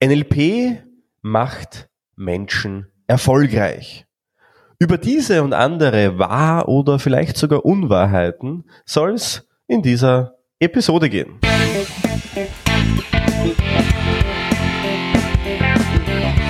NLP 0.00 0.80
macht 1.22 1.88
Menschen 2.14 2.86
erfolgreich. 3.08 4.06
Über 4.78 4.96
diese 4.96 5.42
und 5.42 5.52
andere 5.52 6.20
Wahr- 6.20 6.68
oder 6.68 7.00
vielleicht 7.00 7.36
sogar 7.36 7.64
Unwahrheiten 7.64 8.62
soll 8.84 9.14
es 9.14 9.48
in 9.66 9.82
dieser 9.82 10.36
Episode 10.60 11.10
gehen. 11.10 11.40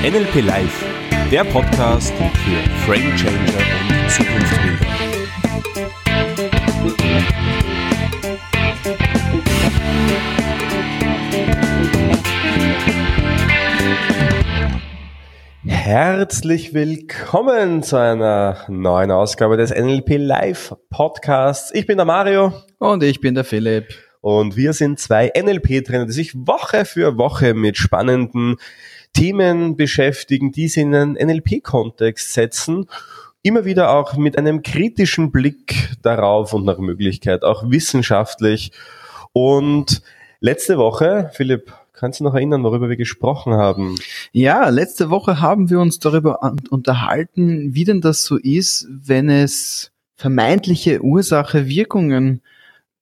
NLP 0.02 0.42
Live, 0.42 0.84
der 1.30 1.44
Podcast 1.44 2.12
für 2.12 2.70
Frame 2.84 3.16
Changer 3.16 4.02
und 4.02 4.10
Zukunftsbilder. 4.10 5.17
Herzlich 15.90 16.74
willkommen 16.74 17.82
zu 17.82 17.96
einer 17.96 18.58
neuen 18.68 19.10
Ausgabe 19.10 19.56
des 19.56 19.70
NLP 19.70 20.18
Live 20.18 20.76
Podcasts. 20.90 21.72
Ich 21.72 21.86
bin 21.86 21.96
der 21.96 22.04
Mario. 22.04 22.52
Und 22.76 23.02
ich 23.02 23.22
bin 23.22 23.34
der 23.34 23.44
Philipp. 23.44 23.94
Und 24.20 24.54
wir 24.54 24.74
sind 24.74 25.00
zwei 25.00 25.32
NLP-Trainer, 25.34 26.04
die 26.04 26.12
sich 26.12 26.34
Woche 26.34 26.84
für 26.84 27.16
Woche 27.16 27.54
mit 27.54 27.78
spannenden 27.78 28.56
Themen 29.14 29.78
beschäftigen, 29.78 30.52
die 30.52 30.68
sie 30.68 30.82
in 30.82 30.94
einen 30.94 31.12
NLP-Kontext 31.14 32.34
setzen. 32.34 32.84
Immer 33.42 33.64
wieder 33.64 33.90
auch 33.90 34.14
mit 34.14 34.36
einem 34.36 34.60
kritischen 34.60 35.32
Blick 35.32 35.96
darauf 36.02 36.52
und 36.52 36.66
nach 36.66 36.76
Möglichkeit 36.76 37.44
auch 37.44 37.70
wissenschaftlich. 37.70 38.72
Und 39.32 40.02
letzte 40.40 40.76
Woche, 40.76 41.30
Philipp, 41.32 41.72
Kannst 41.98 42.20
du 42.20 42.24
noch 42.24 42.34
erinnern, 42.34 42.62
worüber 42.62 42.88
wir 42.88 42.96
gesprochen 42.96 43.54
haben? 43.54 43.96
Ja, 44.30 44.68
letzte 44.68 45.10
Woche 45.10 45.40
haben 45.40 45.68
wir 45.68 45.80
uns 45.80 45.98
darüber 45.98 46.54
unterhalten, 46.70 47.74
wie 47.74 47.82
denn 47.82 48.00
das 48.00 48.24
so 48.24 48.36
ist, 48.36 48.86
wenn 48.88 49.28
es 49.28 49.90
vermeintliche 50.14 51.02
Ursache-Wirkungen 51.02 52.40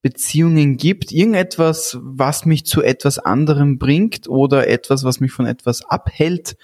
Beziehungen 0.01 0.79
gibt, 0.79 1.13
irgendetwas, 1.13 1.99
was 2.01 2.47
mich 2.47 2.65
zu 2.65 2.81
etwas 2.81 3.19
anderem 3.19 3.77
bringt 3.77 4.29
oder 4.29 4.67
etwas, 4.67 5.05
was 5.05 5.21
mich 5.21 5.33
von 5.33 5.47
etwas 5.47 5.85
abhält 5.85 6.57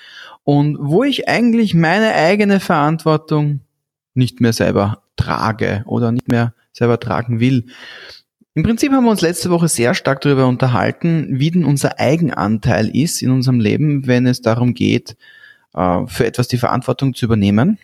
und 0.43 0.79
wo 0.81 1.05
ich 1.05 1.29
eigentlich 1.29 1.75
meine 1.75 2.15
eigene 2.15 2.61
Verantwortung 2.61 3.61
nicht 4.15 4.41
mehr 4.41 4.55
selber 4.55 5.03
trage 5.17 5.83
oder 5.87 6.13
nicht 6.13 6.29
mehr 6.29 6.55
selber 6.73 6.99
tragen 6.99 7.41
will. 7.41 7.67
Im 8.55 8.65
Prinzip 8.65 8.93
haben 8.93 9.05
wir 9.05 9.11
uns 9.11 9.23
letzte 9.23 9.49
Woche 9.49 9.69
sehr 9.69 9.95
stark 9.95 10.21
darüber 10.21 10.47
unterhalten, 10.47 11.27
wie 11.31 11.51
denn 11.51 11.65
unser 11.65 11.99
Eigenanteil 11.99 12.95
ist 12.95 13.23
in 13.23 13.31
unserem 13.31 13.61
Leben, 13.61 14.07
wenn 14.07 14.27
es 14.27 14.43
darum 14.43 14.75
geht, 14.75 15.17
äh, 15.73 16.07
für 16.07 16.27
etwas 16.27 16.49
die 16.49 16.59
Verantwortung 16.59 17.15
zu 17.15 17.25
übernehmen 17.25 17.79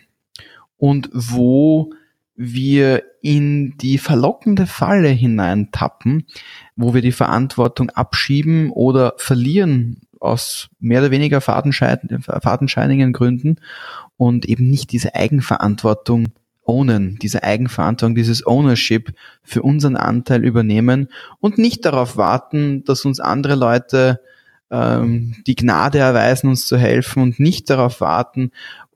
und 0.77 1.09
wo 1.11 1.91
wir 2.35 3.03
in 3.21 3.77
die 3.77 3.97
verlockende 3.97 4.67
Falle 4.67 5.09
hineintappen, 5.09 6.27
wo 6.75 6.93
wir 6.93 7.01
die 7.01 7.11
Verantwortung 7.11 7.89
abschieben 7.89 8.69
oder 8.69 9.15
verlieren 9.17 10.01
aus 10.19 10.69
mehr 10.79 11.01
oder 11.01 11.11
weniger 11.11 11.41
fadenscheinigen 11.41 13.11
Gründen 13.11 13.57
und 14.17 14.45
eben 14.45 14.69
nicht 14.69 14.91
diese 14.91 15.15
Eigenverantwortung 15.15 16.27
ownen, 16.69 17.17
diese 17.19 17.43
Eigenverantwortung, 17.43 18.15
dieses 18.15 18.45
Ownership 18.45 19.13
für 19.43 19.63
unseren 19.63 19.95
Anteil 19.95 20.45
übernehmen 20.45 21.09
und 21.39 21.57
nicht 21.57 21.83
darauf 21.83 22.15
warten, 22.15 22.83
dass 22.85 23.05
uns 23.05 23.19
andere 23.19 23.55
Leute 23.55 24.21
ähm, 24.69 25.35
die 25.47 25.55
Gnade 25.55 25.97
erweisen, 25.97 26.49
uns 26.49 26.67
zu 26.67 26.77
helfen 26.77 27.23
und 27.23 27.39
nicht 27.39 27.69
darauf 27.69 28.01
warten, 28.01 28.51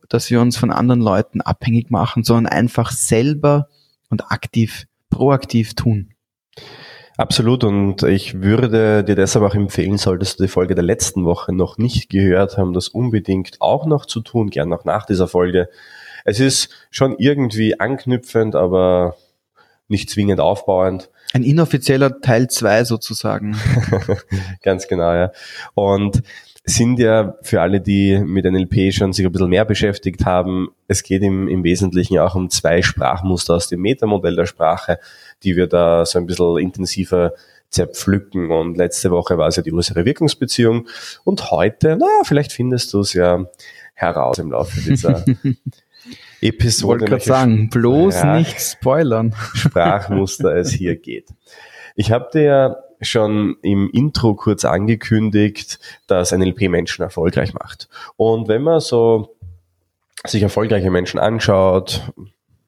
dass 0.08 0.30
wir 0.30 0.40
uns 0.40 0.56
von 0.56 0.72
anderen 0.72 1.02
Leuten 1.02 1.42
abhängig 1.42 1.90
machen, 1.90 2.24
sondern 2.24 2.46
einfach 2.46 2.92
selber 2.92 3.70
und 4.10 4.32
aktiv, 4.32 4.86
proaktiv 5.10 5.74
tun. 5.74 6.10
Absolut 7.18 7.64
und 7.64 8.04
ich 8.04 8.42
würde 8.42 9.04
dir 9.04 9.16
deshalb 9.16 9.46
auch 9.46 9.56
empfehlen, 9.56 9.98
solltest 9.98 10.40
du 10.40 10.44
die 10.44 10.50
Folge 10.50 10.76
der 10.76 10.84
letzten 10.84 11.26
Woche 11.26 11.54
noch 11.54 11.78
nicht 11.78 12.10
gehört 12.10 12.58
haben, 12.58 12.74
das 12.74 12.88
unbedingt 12.88 13.62
auch 13.62 13.86
noch 13.86 14.06
zu 14.06 14.22
tun, 14.22 14.50
gern 14.50 14.74
auch 14.74 14.86
nach 14.86 15.06
dieser 15.06 15.28
Folge 15.28 15.70
es 16.24 16.40
ist 16.40 16.70
schon 16.92 17.16
irgendwie 17.18 17.80
anknüpfend, 17.80 18.56
aber 18.56 19.16
nicht 19.88 20.10
zwingend 20.10 20.40
aufbauend. 20.40 21.10
Ein 21.34 21.44
inoffizieller 21.44 22.22
Teil 22.22 22.50
2 22.50 22.84
sozusagen. 22.86 23.58
Ganz 24.64 24.88
genau, 24.88 25.14
ja. 25.14 25.32
Und 25.74 26.24
sind 26.66 26.98
ja 27.00 27.36
für 27.42 27.62
alle, 27.62 27.82
die 27.82 28.18
mit 28.20 28.46
NLP 28.46 28.94
schon 28.94 29.12
sich 29.12 29.26
ein 29.26 29.32
bisschen 29.32 29.50
mehr 29.50 29.66
beschäftigt 29.66 30.26
haben, 30.26 30.70
es 30.88 31.04
geht 31.04 31.22
im, 31.22 31.50
im 31.50 31.64
Wesentlichen 31.64 32.20
auch 32.20 32.36
um 32.36 32.50
zwei 32.50 32.82
Sprachmuster 32.82 33.56
aus 33.56 33.68
dem 33.68 33.82
Metamodell 33.82 34.36
der 34.36 34.46
Sprache, 34.46 35.00
die 35.44 35.58
wir 35.58 35.68
da 35.68 36.06
so 36.06 36.20
ein 36.20 36.26
bisschen 36.26 36.60
intensiver 36.60 37.34
zerpflücken. 37.70 38.52
Und 38.52 38.78
letzte 38.78 39.12
Woche 39.12 39.38
war 39.38 39.50
es 39.50 39.58
ja 39.58 39.64
die 39.64 39.74
Ursache-Wirkungsbeziehung. 39.74 40.88
Und 41.26 41.52
heute, 41.52 41.98
naja, 41.98 42.22
vielleicht 42.24 42.54
findest 42.54 42.94
du 42.94 43.02
es 43.02 43.14
ja 43.14 43.46
heraus 43.94 44.38
im 44.38 44.52
Laufe 44.52 44.80
dieser 44.80 45.26
Episode. 46.44 47.02
Wollte 47.02 47.06
gerade 47.06 47.24
sagen, 47.24 47.70
bloß 47.70 48.16
Sprach 48.16 48.38
nicht 48.38 48.60
spoilern. 48.60 49.36
Sprachmuster 49.54 50.56
es 50.56 50.72
hier 50.72 50.96
geht. 50.96 51.30
Ich 51.96 52.12
habe 52.12 52.30
dir 52.34 52.42
ja 52.42 52.76
schon 53.02 53.58
im 53.62 53.90
Intro 53.92 54.36
kurz 54.36 54.66
angekündigt, 54.66 55.80
dass 56.08 56.32
NLP 56.32 56.70
Menschen 56.70 57.02
erfolgreich 57.02 57.54
macht. 57.54 57.90
Und 58.16 58.48
wenn 58.48 58.62
man 58.62 58.80
so 58.80 59.36
sich 60.26 60.42
erfolgreiche 60.42 60.90
Menschen 60.90 61.20
anschaut, 61.20 62.02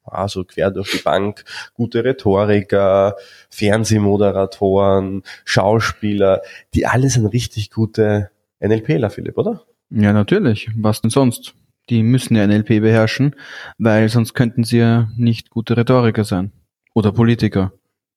also 0.04 0.44
quer 0.44 0.70
durch 0.70 0.92
die 0.92 1.02
Bank, 1.02 1.44
gute 1.74 2.04
Rhetoriker, 2.04 3.16
Fernsehmoderatoren, 3.50 5.22
Schauspieler, 5.44 6.42
die 6.74 6.86
alle 6.86 7.08
sind 7.08 7.26
richtig 7.26 7.70
gute 7.70 8.30
NLPler, 8.60 9.10
Philipp, 9.10 9.36
oder? 9.36 9.62
Ja, 9.90 10.12
natürlich. 10.12 10.70
Was 10.76 11.00
denn 11.00 11.10
sonst? 11.10 11.54
Die 11.90 12.02
müssen 12.02 12.36
ja 12.36 12.46
NLP 12.46 12.80
beherrschen, 12.80 13.36
weil 13.78 14.08
sonst 14.08 14.34
könnten 14.34 14.64
sie 14.64 14.78
ja 14.78 15.08
nicht 15.16 15.50
gute 15.50 15.76
Rhetoriker 15.76 16.24
sein. 16.24 16.52
Oder 16.94 17.12
Politiker. 17.12 17.72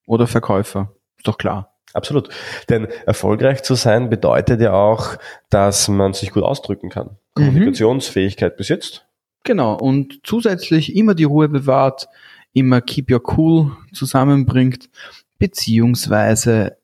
Oder 0.07 0.28
Verkäufer. 0.28 0.94
Ist 1.18 1.28
doch 1.28 1.38
klar. 1.38 1.75
Absolut. 1.94 2.29
Denn 2.69 2.88
erfolgreich 3.06 3.63
zu 3.63 3.75
sein 3.75 4.09
bedeutet 4.09 4.62
ja 4.62 4.74
auch, 4.74 5.18
dass 5.50 5.88
man 5.88 6.13
sich 6.13 6.31
gut 6.31 6.44
ausdrücken 6.44 6.90
kann. 6.90 7.18
Mhm. 7.35 7.46
Kommunikationsfähigkeit 7.46 8.58
besitzt. 8.58 9.08
Genau. 9.44 9.75
Und 9.75 10.22
zusätzlich 10.24 10.96
immer 10.96 11.16
die 11.16 11.24
Ruhe 11.24 11.50
bewahrt, 11.50 12.08
immer 12.53 12.81
keep 12.81 13.12
your 13.12 13.22
cool 13.38 13.72
zusammenbringt, 13.94 14.90
beziehungsweise 15.38 16.78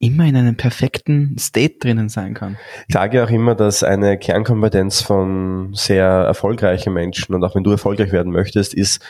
immer 0.00 0.24
in 0.24 0.34
einem 0.34 0.56
perfekten 0.56 1.36
State 1.38 1.76
drinnen 1.78 2.08
sein 2.08 2.34
kann. 2.34 2.56
Ich 2.88 2.94
sage 2.94 3.22
auch 3.22 3.30
immer, 3.30 3.54
dass 3.54 3.84
eine 3.84 4.18
Kernkompetenz 4.18 5.02
von 5.02 5.74
sehr 5.74 6.06
erfolgreichen 6.06 6.92
Menschen 6.92 7.34
und 7.34 7.44
auch 7.44 7.54
wenn 7.54 7.64
du 7.64 7.70
erfolgreich 7.70 8.10
werden 8.10 8.32
möchtest, 8.32 8.74
ist, 8.74 9.02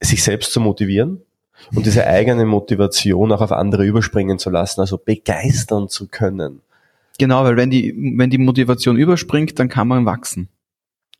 sich 0.00 0.24
selbst 0.24 0.52
zu 0.52 0.60
motivieren 0.60 1.20
und 1.74 1.84
diese 1.84 2.06
eigene 2.06 2.46
Motivation 2.46 3.32
auch 3.32 3.42
auf 3.42 3.52
andere 3.52 3.84
überspringen 3.84 4.38
zu 4.38 4.48
lassen, 4.48 4.80
also 4.80 4.98
begeistern 4.98 5.88
zu 5.88 6.08
können. 6.08 6.62
Genau, 7.18 7.44
weil 7.44 7.56
wenn 7.56 7.70
die, 7.70 7.94
wenn 8.16 8.30
die 8.30 8.38
Motivation 8.38 8.96
überspringt, 8.96 9.58
dann 9.58 9.68
kann 9.68 9.86
man 9.86 10.06
wachsen. 10.06 10.48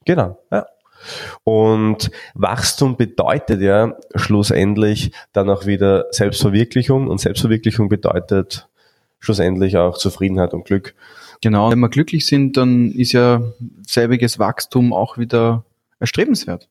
Genau, 0.06 0.38
ja. 0.50 0.66
Und 1.44 2.10
Wachstum 2.32 2.96
bedeutet 2.96 3.60
ja 3.60 3.94
schlussendlich 4.14 5.12
dann 5.34 5.50
auch 5.50 5.66
wieder 5.66 6.06
Selbstverwirklichung 6.10 7.08
und 7.08 7.20
Selbstverwirklichung 7.20 7.90
bedeutet 7.90 8.66
schlussendlich 9.24 9.76
auch 9.76 9.98
Zufriedenheit 9.98 10.54
und 10.54 10.64
Glück. 10.64 10.94
Genau, 11.40 11.70
wenn 11.70 11.80
wir 11.80 11.88
glücklich 11.88 12.26
sind, 12.26 12.56
dann 12.56 12.92
ist 12.92 13.12
ja 13.12 13.42
selbiges 13.86 14.38
Wachstum 14.38 14.92
auch 14.92 15.18
wieder 15.18 15.64
erstrebenswert. 16.00 16.68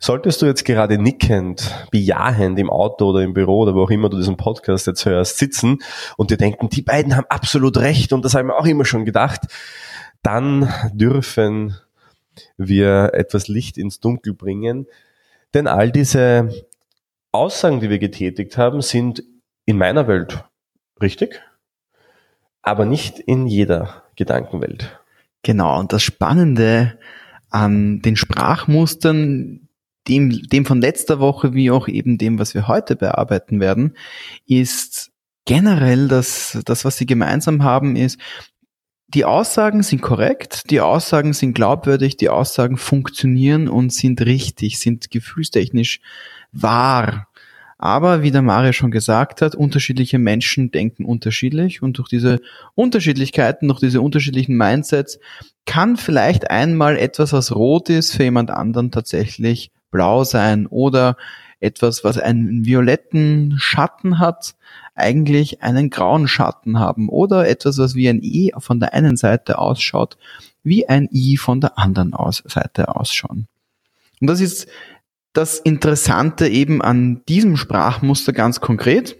Solltest 0.00 0.42
du 0.42 0.46
jetzt 0.46 0.64
gerade 0.64 0.98
nickend, 0.98 1.86
bejahend 1.90 2.58
im 2.58 2.70
Auto 2.70 3.10
oder 3.10 3.22
im 3.22 3.34
Büro 3.34 3.60
oder 3.60 3.74
wo 3.74 3.82
auch 3.82 3.90
immer 3.90 4.08
du 4.08 4.16
diesen 4.16 4.36
Podcast 4.36 4.86
jetzt 4.86 5.04
hörst, 5.04 5.38
sitzen 5.38 5.78
und 6.16 6.30
dir 6.30 6.36
denken, 6.36 6.68
die 6.68 6.82
beiden 6.82 7.16
haben 7.16 7.26
absolut 7.28 7.76
recht 7.78 8.12
und 8.12 8.24
das 8.24 8.34
haben 8.34 8.48
wir 8.48 8.58
auch 8.58 8.66
immer 8.66 8.84
schon 8.84 9.04
gedacht, 9.04 9.42
dann 10.22 10.72
dürfen 10.92 11.76
wir 12.56 13.10
etwas 13.14 13.48
Licht 13.48 13.78
ins 13.78 14.00
Dunkel 14.00 14.34
bringen. 14.34 14.86
Denn 15.54 15.66
all 15.66 15.90
diese 15.90 16.66
Aussagen, 17.32 17.80
die 17.80 17.90
wir 17.90 17.98
getätigt 17.98 18.56
haben, 18.56 18.82
sind 18.82 19.22
in 19.66 19.78
meiner 19.78 20.08
Welt 20.08 20.44
richtig 21.00 21.40
aber 22.68 22.84
nicht 22.84 23.18
in 23.18 23.46
jeder 23.46 24.02
Gedankenwelt. 24.16 25.00
Genau, 25.42 25.78
und 25.78 25.92
das 25.92 26.02
Spannende 26.02 26.98
an 27.50 28.02
den 28.02 28.16
Sprachmustern, 28.16 29.68
dem, 30.06 30.30
dem 30.30 30.66
von 30.66 30.80
letzter 30.80 31.20
Woche 31.20 31.54
wie 31.54 31.70
auch 31.70 31.88
eben 31.88 32.18
dem, 32.18 32.38
was 32.38 32.54
wir 32.54 32.68
heute 32.68 32.96
bearbeiten 32.96 33.60
werden, 33.60 33.96
ist 34.46 35.10
generell 35.44 36.08
das, 36.08 36.58
das, 36.64 36.84
was 36.84 36.96
sie 36.96 37.06
gemeinsam 37.06 37.62
haben, 37.62 37.96
ist, 37.96 38.18
die 39.14 39.24
Aussagen 39.24 39.82
sind 39.82 40.02
korrekt, 40.02 40.70
die 40.70 40.82
Aussagen 40.82 41.32
sind 41.32 41.54
glaubwürdig, 41.54 42.18
die 42.18 42.28
Aussagen 42.28 42.76
funktionieren 42.76 43.66
und 43.68 43.90
sind 43.90 44.20
richtig, 44.20 44.78
sind 44.78 45.10
gefühlstechnisch 45.10 46.00
wahr. 46.52 47.27
Aber 47.78 48.22
wie 48.22 48.32
der 48.32 48.42
Mario 48.42 48.72
schon 48.72 48.90
gesagt 48.90 49.40
hat, 49.40 49.54
unterschiedliche 49.54 50.18
Menschen 50.18 50.72
denken 50.72 51.04
unterschiedlich 51.04 51.80
und 51.80 51.96
durch 51.98 52.08
diese 52.08 52.40
Unterschiedlichkeiten, 52.74 53.68
durch 53.68 53.78
diese 53.78 54.00
unterschiedlichen 54.00 54.56
Mindsets 54.56 55.20
kann 55.64 55.96
vielleicht 55.96 56.50
einmal 56.50 56.98
etwas, 56.98 57.32
was 57.32 57.54
rot 57.54 57.88
ist, 57.88 58.16
für 58.16 58.24
jemand 58.24 58.50
anderen 58.50 58.90
tatsächlich 58.90 59.70
blau 59.92 60.24
sein 60.24 60.66
oder 60.66 61.16
etwas, 61.60 62.02
was 62.02 62.18
einen 62.18 62.64
violetten 62.66 63.54
Schatten 63.58 64.18
hat, 64.18 64.56
eigentlich 64.94 65.62
einen 65.62 65.90
grauen 65.90 66.26
Schatten 66.26 66.80
haben 66.80 67.08
oder 67.08 67.48
etwas, 67.48 67.78
was 67.78 67.94
wie 67.94 68.08
ein 68.08 68.22
I 68.22 68.52
von 68.58 68.80
der 68.80 68.92
einen 68.92 69.16
Seite 69.16 69.58
ausschaut, 69.58 70.16
wie 70.64 70.88
ein 70.88 71.08
I 71.12 71.36
von 71.36 71.60
der 71.60 71.78
anderen 71.78 72.12
Seite 72.44 72.94
ausschauen. 72.96 73.46
Und 74.20 74.26
das 74.26 74.40
ist 74.40 74.66
das 75.32 75.58
Interessante 75.58 76.48
eben 76.48 76.82
an 76.82 77.22
diesem 77.28 77.56
Sprachmuster 77.56 78.32
ganz 78.32 78.60
konkret, 78.60 79.16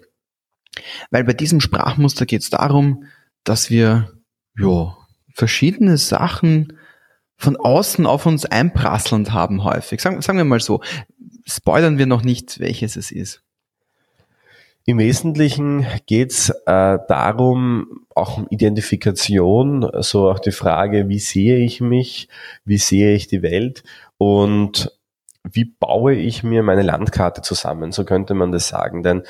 weil 1.10 1.24
bei 1.24 1.32
diesem 1.32 1.60
Sprachmuster 1.60 2.26
geht 2.26 2.42
es 2.42 2.50
darum, 2.50 3.04
dass 3.44 3.70
wir 3.70 4.12
ja, 4.58 4.96
verschiedene 5.32 5.96
Sachen 5.96 6.78
von 7.36 7.56
außen 7.56 8.06
auf 8.06 8.26
uns 8.26 8.44
einprasselnd 8.44 9.32
haben 9.32 9.62
häufig. 9.62 10.00
Sagen, 10.00 10.20
sagen 10.22 10.38
wir 10.38 10.44
mal 10.44 10.60
so, 10.60 10.80
spoilern 11.46 11.98
wir 11.98 12.06
noch 12.06 12.22
nicht, 12.22 12.58
welches 12.58 12.96
es 12.96 13.12
ist. 13.12 13.42
Im 14.84 14.98
Wesentlichen 14.98 15.86
geht's 16.06 16.48
äh, 16.48 16.98
darum, 17.08 18.06
auch 18.14 18.38
um 18.38 18.46
Identifikation, 18.48 19.82
so 19.82 19.88
also 19.88 20.30
auch 20.30 20.38
die 20.38 20.50
Frage, 20.50 21.08
wie 21.08 21.18
sehe 21.18 21.58
ich 21.58 21.80
mich, 21.80 22.28
wie 22.64 22.78
sehe 22.78 23.14
ich 23.14 23.28
die 23.28 23.42
Welt 23.42 23.84
und 24.16 24.97
wie 25.52 25.64
baue 25.64 26.14
ich 26.14 26.42
mir 26.42 26.62
meine 26.62 26.82
Landkarte 26.82 27.42
zusammen, 27.42 27.92
so 27.92 28.04
könnte 28.04 28.34
man 28.34 28.52
das 28.52 28.68
sagen. 28.68 29.02
Denn 29.02 29.22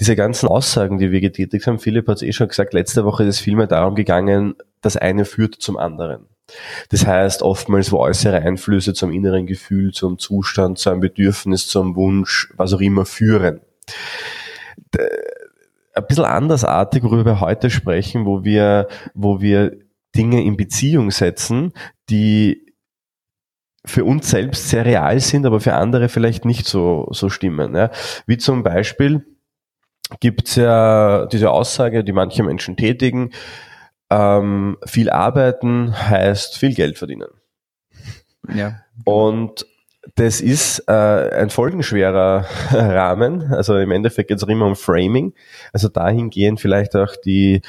diese 0.00 0.16
ganzen 0.16 0.48
Aussagen, 0.48 0.98
die 0.98 1.10
wir 1.10 1.20
getätigt 1.20 1.66
haben, 1.66 1.78
Philipp 1.78 2.08
hat 2.08 2.16
es 2.16 2.22
eh 2.22 2.32
schon 2.32 2.48
gesagt, 2.48 2.72
letzte 2.72 3.04
Woche 3.04 3.24
ist 3.24 3.36
es 3.36 3.40
vielmehr 3.40 3.66
darum 3.66 3.94
gegangen, 3.94 4.54
das 4.80 4.96
eine 4.96 5.24
führt 5.24 5.56
zum 5.56 5.76
anderen. 5.76 6.26
Das 6.88 7.06
heißt, 7.06 7.42
oftmals 7.42 7.92
wo 7.92 7.98
äußere 7.98 8.40
Einflüsse 8.40 8.94
zum 8.94 9.12
inneren 9.12 9.46
Gefühl, 9.46 9.92
zum 9.92 10.18
Zustand, 10.18 10.78
zu 10.78 10.90
einem 10.90 11.00
Bedürfnis, 11.00 11.66
zum 11.66 11.94
Wunsch, 11.94 12.52
was 12.56 12.72
auch 12.72 12.80
immer 12.80 13.04
führen. 13.04 13.60
Ein 15.94 16.06
bisschen 16.06 16.24
andersartig, 16.24 17.02
worüber 17.02 17.24
wir 17.24 17.40
heute 17.40 17.70
sprechen, 17.70 18.24
wo 18.24 18.44
wir, 18.44 18.88
wo 19.14 19.40
wir 19.40 19.76
Dinge 20.16 20.42
in 20.42 20.56
Beziehung 20.56 21.10
setzen, 21.10 21.72
die 22.08 22.67
für 23.84 24.04
uns 24.04 24.30
selbst 24.30 24.68
sehr 24.68 24.84
real 24.84 25.20
sind, 25.20 25.46
aber 25.46 25.60
für 25.60 25.74
andere 25.74 26.08
vielleicht 26.08 26.44
nicht 26.44 26.66
so, 26.66 27.08
so 27.10 27.28
stimmen. 27.28 27.74
Ja. 27.74 27.90
Wie 28.26 28.36
zum 28.36 28.62
Beispiel 28.62 29.24
gibt 30.20 30.48
es 30.48 30.56
ja 30.56 31.26
diese 31.26 31.50
Aussage, 31.50 32.04
die 32.04 32.12
manche 32.12 32.42
Menschen 32.42 32.76
tätigen, 32.76 33.30
ähm, 34.10 34.78
viel 34.86 35.10
arbeiten 35.10 35.94
heißt 35.94 36.56
viel 36.56 36.74
Geld 36.74 36.98
verdienen. 36.98 37.28
Ja. 38.52 38.80
Und 39.04 39.66
das 40.14 40.40
ist 40.40 40.84
äh, 40.88 40.92
ein 40.92 41.50
folgenschwerer 41.50 42.46
Rahmen. 42.72 43.52
Also 43.52 43.76
im 43.76 43.90
Endeffekt 43.90 44.28
geht 44.28 44.38
es 44.38 44.44
auch 44.44 44.48
immer 44.48 44.66
um 44.66 44.76
Framing. 44.76 45.34
Also 45.72 45.88
dahingehend 45.88 46.60
vielleicht 46.60 46.96
auch 46.96 47.14
die 47.24 47.60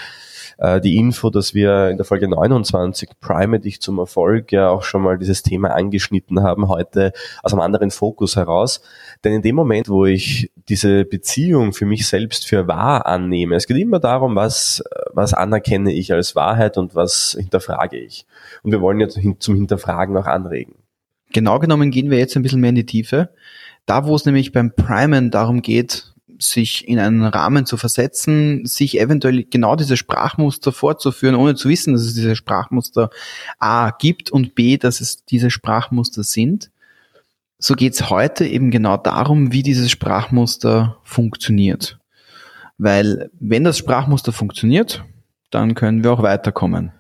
äh, 0.60 0.82
die 0.82 0.98
Info, 0.98 1.30
dass 1.30 1.54
wir 1.54 1.90
in 1.90 1.98
der 1.98 2.06
Folge 2.06 2.28
29 2.28 3.10
Prime 3.22 3.60
dich 3.60 3.82
zum 3.82 3.98
Erfolg 3.98 4.52
ja 4.52 4.70
auch 4.70 4.84
schon 4.84 5.02
mal 5.02 5.18
dieses 5.18 5.42
Thema 5.42 5.70
angeschnitten 5.70 6.44
haben, 6.44 6.68
heute 6.68 7.14
aus 7.44 7.54
einem 7.54 7.62
anderen 7.62 7.92
Fokus 7.92 8.36
heraus. 8.36 8.82
Denn 9.24 9.34
in 9.34 9.42
dem 9.42 9.56
Moment, 9.56 9.88
wo 9.90 10.06
ich 10.06 10.52
diese 10.68 11.06
Beziehung 11.06 11.74
für 11.74 11.86
mich 11.86 12.08
selbst 12.08 12.46
für 12.46 12.68
wahr 12.68 13.06
annehme, 13.06 13.56
es 13.56 13.68
geht 13.68 13.78
immer 13.78 14.00
darum, 14.00 14.36
was, 14.36 14.84
was 15.14 15.34
anerkenne 15.34 15.94
ich 15.94 16.12
als 16.12 16.36
Wahrheit 16.36 16.78
und 16.78 16.94
was 16.94 17.38
hinterfrage 17.40 17.98
ich. 17.98 18.26
Und 18.62 18.72
wir 18.72 18.82
wollen 18.82 19.00
jetzt 19.00 19.18
zum 19.40 19.56
Hinterfragen 19.56 20.16
auch 20.18 20.28
anregen. 20.28 20.76
Genau 21.32 21.60
genommen 21.60 21.92
gehen 21.92 22.10
wir 22.10 22.18
jetzt 22.18 22.36
ein 22.36 22.44
bisschen 22.44 22.60
mehr 22.60 22.72
in 22.72 22.76
die 22.76 22.86
Tiefe. 22.86 23.30
Da, 23.86 24.06
wo 24.06 24.16
es 24.16 24.26
nämlich 24.26 24.52
beim 24.52 24.74
Primen 24.76 25.32
darum 25.32 25.62
geht, 25.62 26.14
sich 26.40 26.88
in 26.88 27.00
einen 27.00 27.24
Rahmen 27.24 27.66
zu 27.66 27.78
versetzen, 27.78 28.66
sich 28.66 29.00
eventuell 29.00 29.44
genau 29.44 29.76
diese 29.76 29.98
Sprachmuster 29.98 30.72
fortzuführen, 30.72 31.36
ohne 31.36 31.56
zu 31.56 31.70
wissen, 31.70 31.94
dass 31.94 32.04
es 32.04 32.14
diese 32.14 32.36
Sprachmuster 32.36 33.10
A 33.60 33.92
gibt 33.92 34.32
und 34.32 34.56
B, 34.56 34.78
dass 34.78 35.02
es 35.02 35.26
diese 35.26 35.52
Sprachmuster 35.52 36.24
sind. 36.24 36.72
So 37.58 37.76
geht 37.76 37.94
es 37.94 38.10
heute 38.10 38.46
eben 38.46 38.72
genau 38.72 38.96
darum, 38.96 39.52
wie 39.52 39.64
dieses 39.64 39.92
Sprachmuster 39.92 40.98
funktioniert. 41.04 42.00
Weil 42.78 43.30
wenn 43.40 43.66
das 43.66 43.78
Sprachmuster 43.78 44.32
funktioniert, 44.32 45.04
dann 45.52 45.76
können 45.76 46.04
wir 46.04 46.14
auch 46.14 46.24
weiterkommen. 46.24 46.94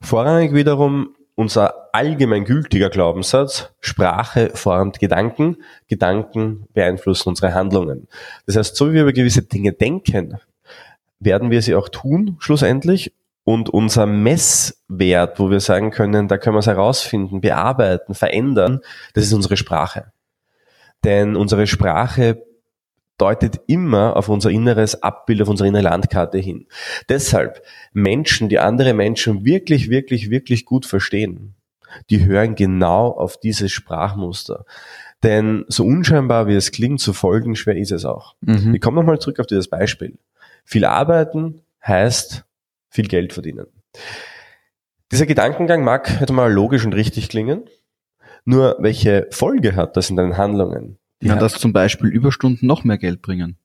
Vorrangig 0.00 0.54
wiederum 0.54 1.16
unser 1.38 1.90
allgemeingültiger 1.92 2.90
Glaubenssatz, 2.90 3.72
Sprache 3.78 4.50
formt 4.54 4.98
Gedanken, 4.98 5.58
Gedanken 5.86 6.66
beeinflussen 6.74 7.28
unsere 7.28 7.54
Handlungen. 7.54 8.08
Das 8.46 8.56
heißt, 8.56 8.74
so 8.74 8.90
wie 8.90 8.94
wir 8.94 9.02
über 9.02 9.12
gewisse 9.12 9.42
Dinge 9.42 9.72
denken, 9.72 10.40
werden 11.20 11.52
wir 11.52 11.62
sie 11.62 11.76
auch 11.76 11.90
tun, 11.90 12.36
schlussendlich. 12.40 13.14
Und 13.44 13.70
unser 13.70 14.04
Messwert, 14.04 15.38
wo 15.38 15.48
wir 15.48 15.60
sagen 15.60 15.92
können, 15.92 16.26
da 16.26 16.38
können 16.38 16.56
wir 16.56 16.60
es 16.60 16.66
herausfinden, 16.66 17.40
bearbeiten, 17.40 18.14
verändern, 18.14 18.80
das 19.14 19.22
ist 19.22 19.32
unsere 19.32 19.56
Sprache. 19.56 20.10
Denn 21.04 21.36
unsere 21.36 21.68
Sprache 21.68 22.42
deutet 23.18 23.60
immer 23.66 24.16
auf 24.16 24.28
unser 24.28 24.50
inneres 24.50 25.02
Abbild, 25.02 25.42
auf 25.42 25.48
unsere 25.48 25.68
innere 25.68 25.82
Landkarte 25.82 26.38
hin. 26.38 26.66
Deshalb 27.08 27.62
Menschen, 27.92 28.48
die 28.48 28.58
andere 28.58 28.94
Menschen 28.94 29.44
wirklich, 29.44 29.90
wirklich, 29.90 30.30
wirklich 30.30 30.64
gut 30.64 30.86
verstehen, 30.86 31.54
die 32.10 32.24
hören 32.24 32.54
genau 32.54 33.08
auf 33.10 33.38
dieses 33.38 33.72
Sprachmuster. 33.72 34.64
Denn 35.22 35.64
so 35.68 35.84
unscheinbar 35.84 36.46
wie 36.46 36.54
es 36.54 36.70
klingt, 36.70 37.00
so 37.00 37.12
folgenschwer 37.12 37.76
ist 37.76 37.92
es 37.92 38.04
auch. 38.04 38.34
Mhm. 38.40 38.74
Ich 38.74 38.80
komme 38.80 39.00
nochmal 39.00 39.18
zurück 39.18 39.40
auf 39.40 39.46
dieses 39.46 39.68
Beispiel. 39.68 40.16
Viel 40.64 40.84
arbeiten 40.84 41.62
heißt 41.84 42.44
viel 42.88 43.08
Geld 43.08 43.32
verdienen. 43.32 43.66
Dieser 45.10 45.26
Gedankengang 45.26 45.82
mag 45.82 46.20
jetzt 46.20 46.32
mal 46.32 46.52
logisch 46.52 46.84
und 46.84 46.94
richtig 46.94 47.28
klingen. 47.28 47.64
Nur 48.44 48.76
welche 48.78 49.26
Folge 49.30 49.74
hat 49.74 49.96
das 49.96 50.10
in 50.10 50.16
deinen 50.16 50.36
Handlungen? 50.36 50.98
Ja, 51.20 51.36
dass 51.36 51.54
zum 51.54 51.72
Beispiel 51.72 52.08
Überstunden 52.08 52.66
noch 52.66 52.84
mehr 52.84 52.98
Geld 52.98 53.22
bringen. 53.22 53.58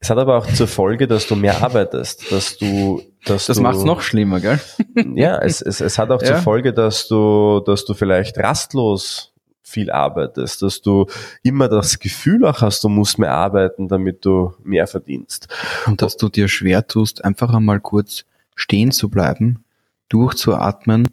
Es 0.00 0.10
hat 0.10 0.18
aber 0.18 0.38
auch 0.38 0.46
zur 0.46 0.68
Folge, 0.68 1.08
dass 1.08 1.26
du 1.26 1.34
mehr 1.34 1.62
arbeitest, 1.62 2.30
dass 2.30 2.56
du, 2.56 3.02
dass 3.24 3.46
das 3.46 3.56
du, 3.56 3.62
macht's 3.62 3.82
noch 3.82 4.00
schlimmer, 4.00 4.40
gell? 4.40 4.60
Ja, 5.14 5.38
es, 5.38 5.60
es, 5.60 5.80
es 5.80 5.98
hat 5.98 6.10
auch 6.10 6.22
ja. 6.22 6.28
zur 6.28 6.36
Folge, 6.36 6.72
dass 6.72 7.08
du, 7.08 7.60
dass 7.60 7.84
du 7.84 7.94
vielleicht 7.94 8.38
rastlos 8.38 9.32
viel 9.62 9.90
arbeitest, 9.90 10.62
dass 10.62 10.80
du 10.80 11.06
immer 11.42 11.68
das 11.68 11.98
Gefühl 11.98 12.46
auch 12.46 12.62
hast, 12.62 12.82
du 12.84 12.88
musst 12.88 13.18
mehr 13.18 13.34
arbeiten, 13.34 13.88
damit 13.88 14.24
du 14.24 14.54
mehr 14.62 14.86
verdienst. 14.86 15.48
Und 15.86 16.00
dass 16.00 16.16
du 16.16 16.28
dir 16.28 16.48
schwer 16.48 16.86
tust, 16.86 17.24
einfach 17.24 17.52
einmal 17.52 17.80
kurz 17.80 18.24
stehen 18.54 18.92
zu 18.92 19.10
bleiben, 19.10 19.64
durchzuatmen, 20.08 21.08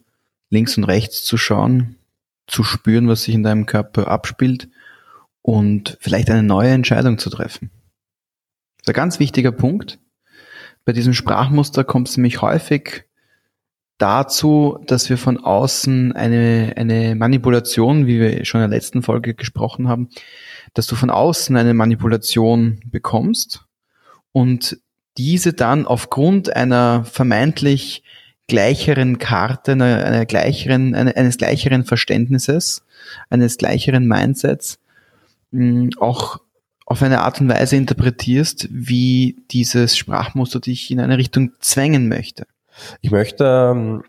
links 0.48 0.78
und 0.78 0.84
rechts 0.84 1.24
zu 1.24 1.36
schauen, 1.36 1.96
zu 2.46 2.62
spüren, 2.62 3.08
was 3.08 3.24
sich 3.24 3.34
in 3.34 3.42
deinem 3.42 3.66
Körper 3.66 4.08
abspielt 4.08 4.68
und 5.46 5.96
vielleicht 6.00 6.28
eine 6.28 6.42
neue 6.42 6.70
Entscheidung 6.70 7.18
zu 7.18 7.30
treffen. 7.30 7.70
Das 8.78 8.82
ist 8.82 8.88
ein 8.88 8.94
ganz 8.94 9.20
wichtiger 9.20 9.52
Punkt. 9.52 10.00
Bei 10.84 10.92
diesem 10.92 11.14
Sprachmuster 11.14 11.84
kommt 11.84 12.08
es 12.08 12.16
nämlich 12.16 12.42
häufig 12.42 13.04
dazu, 13.96 14.80
dass 14.88 15.08
wir 15.08 15.16
von 15.16 15.38
außen 15.38 16.10
eine, 16.14 16.72
eine 16.76 17.14
Manipulation, 17.14 18.08
wie 18.08 18.18
wir 18.18 18.44
schon 18.44 18.60
in 18.60 18.68
der 18.68 18.76
letzten 18.76 19.04
Folge 19.04 19.34
gesprochen 19.34 19.86
haben, 19.86 20.08
dass 20.74 20.88
du 20.88 20.96
von 20.96 21.10
außen 21.10 21.56
eine 21.56 21.74
Manipulation 21.74 22.80
bekommst 22.84 23.66
und 24.32 24.78
diese 25.16 25.52
dann 25.52 25.86
aufgrund 25.86 26.56
einer 26.56 27.04
vermeintlich 27.04 28.02
gleicheren 28.48 29.18
Karte, 29.18 29.72
einer, 29.72 30.04
einer 30.04 30.26
gleicheren, 30.26 30.96
eines 30.96 31.38
gleicheren 31.38 31.84
Verständnisses, 31.84 32.84
eines 33.30 33.58
gleicheren 33.58 34.08
Mindsets 34.08 34.80
auch 35.98 36.38
auf 36.86 37.02
eine 37.02 37.22
Art 37.22 37.40
und 37.40 37.48
Weise 37.48 37.76
interpretierst, 37.76 38.68
wie 38.70 39.42
dieses 39.50 39.96
Sprachmuster 39.96 40.60
dich 40.60 40.90
in 40.90 41.00
eine 41.00 41.18
Richtung 41.18 41.52
zwängen 41.60 42.08
möchte. 42.08 42.46
Ich 43.00 43.10
möchte 43.10 43.44
ähm, 43.44 44.04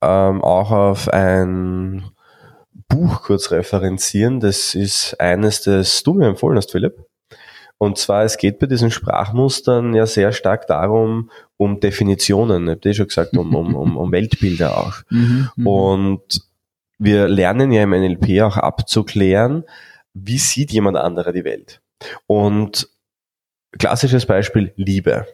ähm, 0.00 0.42
auch 0.42 0.70
auf 0.70 1.08
ein 1.08 2.04
Buch 2.88 3.22
kurz 3.22 3.50
referenzieren. 3.50 4.40
Das 4.40 4.74
ist 4.74 5.18
eines, 5.20 5.62
das 5.62 6.02
du 6.02 6.14
mir 6.14 6.28
empfohlen 6.28 6.56
hast, 6.56 6.70
Philipp. 6.70 7.04
Und 7.78 7.96
zwar, 7.96 8.24
es 8.24 8.36
geht 8.36 8.58
bei 8.58 8.66
diesen 8.66 8.90
Sprachmustern 8.90 9.94
ja 9.94 10.06
sehr 10.06 10.32
stark 10.32 10.66
darum, 10.66 11.30
um 11.56 11.80
Definitionen, 11.80 12.64
ich 12.64 12.70
habe 12.72 12.88
eh 12.90 12.94
schon 12.94 13.08
gesagt, 13.08 13.36
um, 13.36 13.54
um, 13.54 13.74
um, 13.74 13.96
um 13.96 14.12
Weltbilder 14.12 14.76
auch. 14.76 15.02
Mhm, 15.10 15.48
mhm. 15.56 15.66
Und 15.66 16.42
wir 16.98 17.26
lernen 17.28 17.72
ja 17.72 17.82
im 17.82 17.90
NLP 17.90 18.42
auch 18.42 18.58
abzuklären, 18.58 19.64
wie 20.14 20.38
sieht 20.38 20.70
jemand 20.72 20.96
anderer 20.96 21.32
die 21.32 21.44
Welt. 21.44 21.80
Und 22.26 22.88
klassisches 23.78 24.26
Beispiel 24.26 24.72
Liebe. 24.76 25.26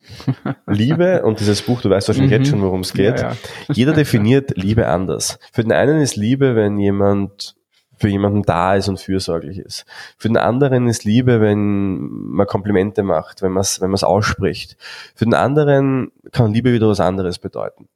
Liebe 0.66 1.22
und 1.22 1.40
dieses 1.40 1.62
Buch, 1.62 1.82
du 1.82 1.90
weißt 1.90 2.08
wahrscheinlich 2.08 2.32
jetzt 2.32 2.46
Mhm. 2.48 2.50
schon, 2.50 2.62
worum 2.62 2.80
es 2.80 2.92
geht. 2.92 3.20
Ja, 3.20 3.32
ja. 3.32 3.36
Jeder 3.72 3.92
definiert 3.92 4.56
Liebe 4.56 4.86
anders. 4.86 5.38
Für 5.52 5.62
den 5.62 5.72
einen 5.72 6.00
ist 6.00 6.16
Liebe, 6.16 6.56
wenn 6.56 6.78
jemand 6.78 7.54
für 7.98 8.08
jemanden 8.08 8.42
da 8.44 8.76
ist 8.76 8.88
und 8.88 8.98
fürsorglich 8.98 9.58
ist. 9.58 9.84
Für 10.16 10.28
den 10.28 10.38
anderen 10.38 10.88
ist 10.88 11.04
Liebe, 11.04 11.42
wenn 11.42 11.98
man 12.08 12.46
Komplimente 12.46 13.02
macht, 13.02 13.42
wenn 13.42 13.52
man 13.52 13.60
es 13.60 13.82
wenn 13.82 13.90
man's 13.90 14.04
ausspricht. 14.04 14.78
Für 15.14 15.26
den 15.26 15.34
anderen 15.34 16.10
kann 16.32 16.50
Liebe 16.54 16.72
wieder 16.72 16.88
was 16.88 17.00
anderes 17.00 17.38
bedeuten. 17.38 17.88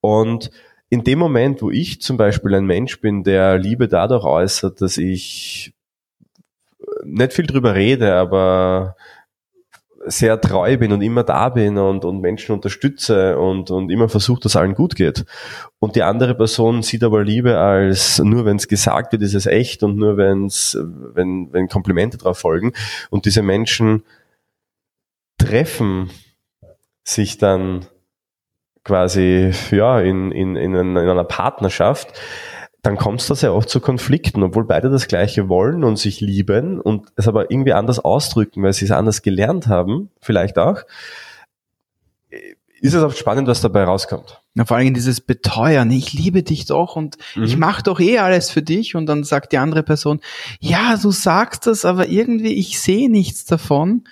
Und 0.00 0.52
in 0.90 1.04
dem 1.04 1.18
Moment, 1.18 1.60
wo 1.62 1.70
ich 1.70 2.00
zum 2.00 2.16
Beispiel 2.16 2.54
ein 2.54 2.66
Mensch 2.66 3.00
bin, 3.00 3.22
der 3.22 3.58
Liebe 3.58 3.88
dadurch 3.88 4.24
äußert, 4.24 4.80
dass 4.80 4.96
ich 4.96 5.74
nicht 7.04 7.32
viel 7.32 7.46
drüber 7.46 7.74
rede, 7.74 8.14
aber 8.14 8.96
sehr 10.06 10.40
treu 10.40 10.76
bin 10.78 10.92
und 10.92 11.02
immer 11.02 11.24
da 11.24 11.48
bin 11.48 11.76
und, 11.76 12.04
und 12.04 12.20
Menschen 12.20 12.52
unterstütze 12.52 13.38
und, 13.38 13.70
und 13.70 13.90
immer 13.90 14.08
versuche, 14.08 14.40
dass 14.40 14.56
allen 14.56 14.74
gut 14.74 14.94
geht. 14.94 15.24
Und 15.80 15.96
die 15.96 16.02
andere 16.02 16.34
Person 16.34 16.82
sieht 16.82 17.02
aber 17.02 17.24
Liebe 17.24 17.58
als 17.58 18.18
nur 18.18 18.44
wenn 18.44 18.56
es 18.56 18.68
gesagt 18.68 19.12
wird, 19.12 19.22
ist 19.22 19.34
es 19.34 19.46
echt 19.46 19.82
und 19.82 19.96
nur 19.96 20.16
wenn's, 20.16 20.78
wenn, 20.80 21.52
wenn 21.52 21.68
Komplimente 21.68 22.16
drauf 22.16 22.38
folgen. 22.38 22.72
Und 23.10 23.26
diese 23.26 23.42
Menschen 23.42 24.04
treffen 25.36 26.10
sich 27.04 27.38
dann 27.38 27.86
quasi 28.88 29.52
ja, 29.70 30.00
in, 30.00 30.32
in, 30.32 30.56
in, 30.56 30.74
einer- 30.74 31.02
in 31.02 31.08
einer 31.08 31.24
Partnerschaft, 31.24 32.08
dann 32.82 32.96
kommt 32.96 33.20
es 33.20 33.26
da 33.26 33.34
sehr 33.34 33.52
oft 33.54 33.68
zu 33.68 33.80
Konflikten, 33.80 34.42
obwohl 34.42 34.64
beide 34.64 34.88
das 34.88 35.08
Gleiche 35.08 35.48
wollen 35.50 35.84
und 35.84 35.98
sich 35.98 36.20
lieben 36.22 36.80
und 36.80 37.08
es 37.16 37.28
aber 37.28 37.50
irgendwie 37.50 37.74
anders 37.74 37.98
ausdrücken, 38.00 38.62
weil 38.62 38.72
sie 38.72 38.86
es 38.86 38.90
anders 38.90 39.20
gelernt 39.22 39.66
haben, 39.66 40.10
vielleicht 40.20 40.58
auch, 40.58 40.78
ist 42.80 42.94
es 42.94 43.02
oft 43.02 43.18
spannend, 43.18 43.48
was 43.48 43.60
dabei 43.60 43.84
rauskommt. 43.84 44.40
Na, 44.54 44.64
vor 44.64 44.76
allem 44.76 44.94
dieses 44.94 45.20
Beteuern, 45.20 45.90
ich 45.90 46.12
liebe 46.12 46.42
dich 46.42 46.66
doch 46.66 46.96
und 46.96 47.16
ich 47.34 47.54
Mhm. 47.54 47.60
mache 47.60 47.82
doch 47.82 48.00
eh 48.00 48.18
alles 48.18 48.50
für 48.50 48.62
dich 48.62 48.94
und 48.94 49.06
dann 49.06 49.24
sagt 49.24 49.52
die 49.52 49.58
andere 49.58 49.82
Person, 49.82 50.20
ja, 50.60 50.96
du 50.96 51.10
sagst 51.10 51.66
das, 51.66 51.84
aber 51.84 52.08
irgendwie 52.08 52.54
ich 52.54 52.80
sehe 52.80 53.10
nichts 53.10 53.44
davon. 53.44 54.04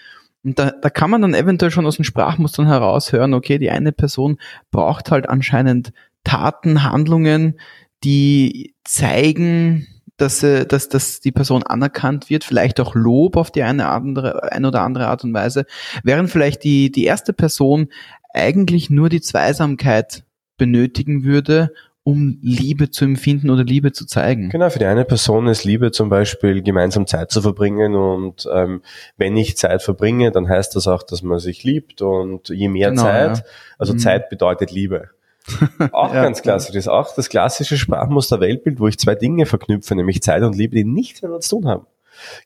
Und 0.47 0.61
da, 0.61 0.71
da 0.71 0.91
kann 0.91 1.11
man 1.11 1.23
dann 1.23 1.35
eventuell 1.35 1.73
schon 1.73 1.87
aus 1.87 1.97
den 1.97 2.05
Sprachmustern 2.05 2.69
heraushören, 2.69 3.35
okay, 3.35 3.59
die 3.59 3.71
eine 3.71 3.91
Person 3.91 4.38
braucht 4.71 5.11
halt 5.11 5.29
anscheinend 5.29 5.93
Taten, 6.23 6.85
Handlungen, 6.85 7.59
die 8.05 8.73
zeigen, 8.85 9.88
dass, 10.19 10.41
dass, 10.41 10.88
dass 10.88 11.21
die 11.21 11.33
Person 11.33 11.65
anerkannt 11.65 12.31
wird, 12.31 12.45
vielleicht 12.45 12.79
auch 12.79 12.95
Lob 12.95 13.37
auf 13.37 13.50
die 13.50 13.65
eine, 13.65 13.88
andere, 13.88 14.53
eine 14.53 14.69
oder 14.69 14.83
andere 14.83 15.09
Art 15.09 15.25
und 15.25 15.35
Weise, 15.35 15.67
während 16.05 16.31
vielleicht 16.31 16.62
die, 16.62 16.93
die 16.93 17.05
erste 17.05 17.33
Person 17.33 17.88
eigentlich 18.33 18.88
nur 18.88 19.09
die 19.09 19.21
Zweisamkeit 19.21 20.23
benötigen 20.59 21.25
würde, 21.25 21.73
um 22.07 22.39
Liebe 22.41 22.89
zu 22.93 23.05
empfinden 23.05 23.51
oder 23.51 23.65
Liebe 23.65 23.91
zu 23.91 24.07
zeigen. 24.07 24.49
Genau, 24.51 24.71
für 24.71 24.79
die 24.79 24.85
eine 24.85 25.05
Person 25.05 25.49
ist 25.49 25.65
Liebe 25.65 25.91
zum 25.91 26.09
Beispiel 26.09 26.63
gemeinsam 26.63 27.09
Zeit 27.09 27.33
zu 27.33 27.43
verbringen 27.43 27.97
und 27.97 28.49
ähm, 28.55 28.83
wenn 29.17 29.37
ich 29.37 29.57
Zeit 29.57 29.83
verbringe, 29.83 30.31
dann 30.31 30.49
heißt 30.49 30.77
das 30.77 30.87
auch, 30.87 31.03
dass 31.03 31.23
man 31.23 31.41
sich 31.41 31.65
liebt 31.65 32.03
und 32.03 32.49
je 32.49 32.69
mehr 32.69 32.91
Genau, 32.91 33.03
Zeit, 33.03 33.39
ja. 33.39 33.45
also 33.77 33.95
Mhm. 33.95 33.99
Zeit 33.99 34.29
bedeutet 34.31 34.71
Liebe. 34.71 35.11
Auch 35.93 36.15
Ja, 36.15 36.23
ganz 36.23 36.43
klassisch 36.43 36.77
ist 36.77 36.89
auch 36.89 37.13
das 37.15 37.29
klassische 37.29 37.77
Sprachmuster 37.77 38.39
Weltbild, 38.39 38.79
wo 38.79 38.87
ich 38.87 38.99
zwei 38.99 39.17
Dinge 39.17 39.45
verknüpfe, 39.47 39.97
nämlich 39.97 40.23
Zeit 40.23 40.45
und 40.45 40.57
Liebe, 40.57 40.77
die 40.77 40.85
nichts 40.85 41.23
miteinander 41.23 41.41
zu 41.41 41.57
tun 41.57 41.67
haben. 41.69 41.87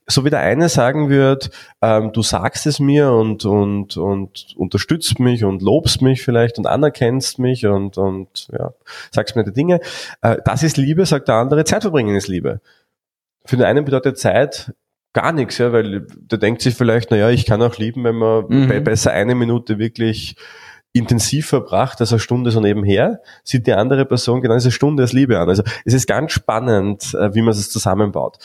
So 0.06 0.24
wie 0.24 0.30
der 0.30 0.40
eine 0.40 0.68
sagen 0.68 1.08
wird, 1.08 1.50
ähm, 1.82 2.12
du 2.12 2.22
sagst 2.22 2.66
es 2.66 2.80
mir 2.80 3.12
und, 3.12 3.44
und, 3.44 3.96
und 3.96 4.54
unterstützt 4.56 5.18
mich 5.20 5.44
und 5.44 5.62
lobst 5.62 6.02
mich 6.02 6.22
vielleicht 6.22 6.58
und 6.58 6.66
anerkennst 6.66 7.38
mich 7.38 7.66
und, 7.66 7.98
und 7.98 8.48
ja, 8.52 8.72
sagst 9.10 9.36
mir 9.36 9.44
die 9.44 9.52
Dinge. 9.52 9.80
Äh, 10.22 10.36
das 10.44 10.62
ist 10.62 10.76
Liebe, 10.76 11.06
sagt 11.06 11.28
der 11.28 11.36
andere, 11.36 11.64
Zeit 11.64 11.82
verbringen 11.82 12.16
ist 12.16 12.28
Liebe. 12.28 12.60
Für 13.44 13.56
den 13.56 13.66
einen 13.66 13.84
bedeutet 13.84 14.18
Zeit 14.18 14.74
gar 15.12 15.32
nichts, 15.32 15.58
ja, 15.58 15.72
weil 15.72 16.06
der 16.08 16.38
denkt 16.38 16.62
sich 16.62 16.74
vielleicht, 16.74 17.10
naja, 17.10 17.30
ich 17.30 17.46
kann 17.46 17.62
auch 17.62 17.76
lieben, 17.78 18.04
wenn 18.04 18.16
man 18.16 18.44
Mhm. 18.48 18.68
be 18.68 18.80
besser 18.80 19.10
eine 19.12 19.34
Minute 19.34 19.78
wirklich 19.78 20.36
intensiv 20.92 21.46
verbracht 21.46 22.00
als 22.00 22.12
eine 22.12 22.18
Stunde 22.18 22.50
so 22.50 22.60
nebenher, 22.60 23.20
sieht 23.44 23.66
die 23.66 23.72
andere 23.72 24.04
Person 24.06 24.40
genau 24.40 24.54
diese 24.54 24.72
Stunde 24.72 25.04
als 25.04 25.12
Liebe 25.12 25.38
an. 25.38 25.48
Also 25.48 25.62
es 25.84 25.94
ist 25.94 26.06
ganz 26.06 26.32
spannend, 26.32 27.14
äh, 27.14 27.32
wie 27.34 27.42
man 27.42 27.52
es 27.52 27.70
zusammenbaut. 27.70 28.38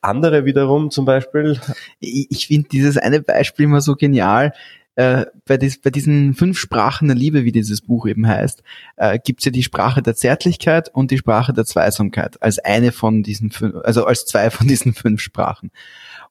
Andere 0.00 0.44
wiederum 0.44 0.90
zum 0.90 1.04
Beispiel, 1.04 1.60
Ich, 2.00 2.48
finde 2.48 2.68
dieses 2.68 2.96
eine 2.96 3.20
Beispiel 3.22 3.66
immer 3.66 3.80
so 3.80 3.94
genial. 3.94 4.52
Äh, 4.94 5.26
bei 5.46 5.56
diesen 5.56 6.34
fünf 6.34 6.58
Sprachen 6.58 7.08
der 7.08 7.16
Liebe, 7.16 7.44
wie 7.44 7.52
dieses 7.52 7.80
Buch 7.80 8.06
eben 8.06 8.26
heißt, 8.26 8.62
äh, 8.96 9.18
gibt 9.18 9.40
es 9.40 9.46
ja 9.46 9.52
die 9.52 9.62
Sprache 9.62 10.02
der 10.02 10.14
Zärtlichkeit 10.14 10.90
und 10.92 11.10
die 11.10 11.18
Sprache 11.18 11.54
der 11.54 11.64
Zweisamkeit 11.64 12.42
als 12.42 12.58
eine 12.58 12.92
von 12.92 13.22
diesen 13.22 13.50
fünf, 13.52 13.76
also 13.84 14.04
als 14.04 14.26
zwei 14.26 14.50
von 14.50 14.66
diesen 14.66 14.92
fünf 14.92 15.20
Sprachen. 15.20 15.70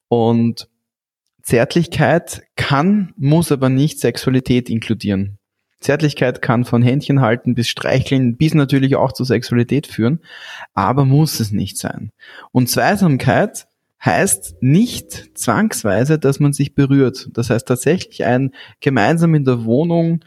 Und 0.09 0.67
Zärtlichkeit 1.41 2.43
kann, 2.55 3.13
muss 3.17 3.51
aber 3.51 3.69
nicht 3.69 3.99
Sexualität 3.99 4.69
inkludieren. 4.69 5.39
Zärtlichkeit 5.81 6.41
kann 6.41 6.63
von 6.63 6.81
Händchen 6.81 7.21
halten 7.21 7.55
bis 7.55 7.67
streicheln, 7.67 8.37
bis 8.37 8.53
natürlich 8.53 8.95
auch 8.95 9.11
zur 9.11 9.25
Sexualität 9.25 9.87
führen, 9.87 10.19
aber 10.73 11.05
muss 11.05 11.39
es 11.39 11.51
nicht 11.51 11.77
sein. 11.77 12.11
Und 12.51 12.69
Zweisamkeit 12.69 13.67
heißt 14.03 14.55
nicht 14.61 15.37
zwangsweise, 15.37 16.17
dass 16.17 16.39
man 16.39 16.53
sich 16.53 16.73
berührt. 16.73 17.29
Das 17.33 17.49
heißt 17.49 17.67
tatsächlich 17.67 18.23
ein 18.25 18.51
gemeinsam 18.79 19.35
in 19.35 19.45
der 19.45 19.65
Wohnung 19.65 20.21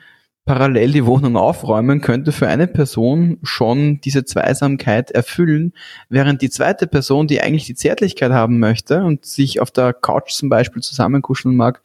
parallel 0.45 0.93
die 0.93 1.07
Wohnung 1.07 1.37
aufräumen 1.37 2.01
könnte 2.01 2.31
für 2.31 2.49
eine 2.49 2.67
Person 2.67 3.39
schon 3.43 4.01
diese 4.03 4.25
Zweisamkeit 4.25 5.11
erfüllen, 5.11 5.73
während 6.11 6.43
die 6.43 6.51
zweite 6.51 6.87
Person, 6.87 7.27
die 7.27 7.41
eigentlich 7.41 7.65
die 7.65 7.75
Zärtlichkeit 7.75 8.31
haben 8.33 8.59
möchte 8.59 9.03
und 9.05 9.25
sich 9.25 9.61
auf 9.61 9.71
der 9.71 9.95
Couch 9.95 10.33
zum 10.33 10.51
Beispiel 10.51 10.83
zusammenkuscheln 10.83 11.57
mag, 11.57 11.81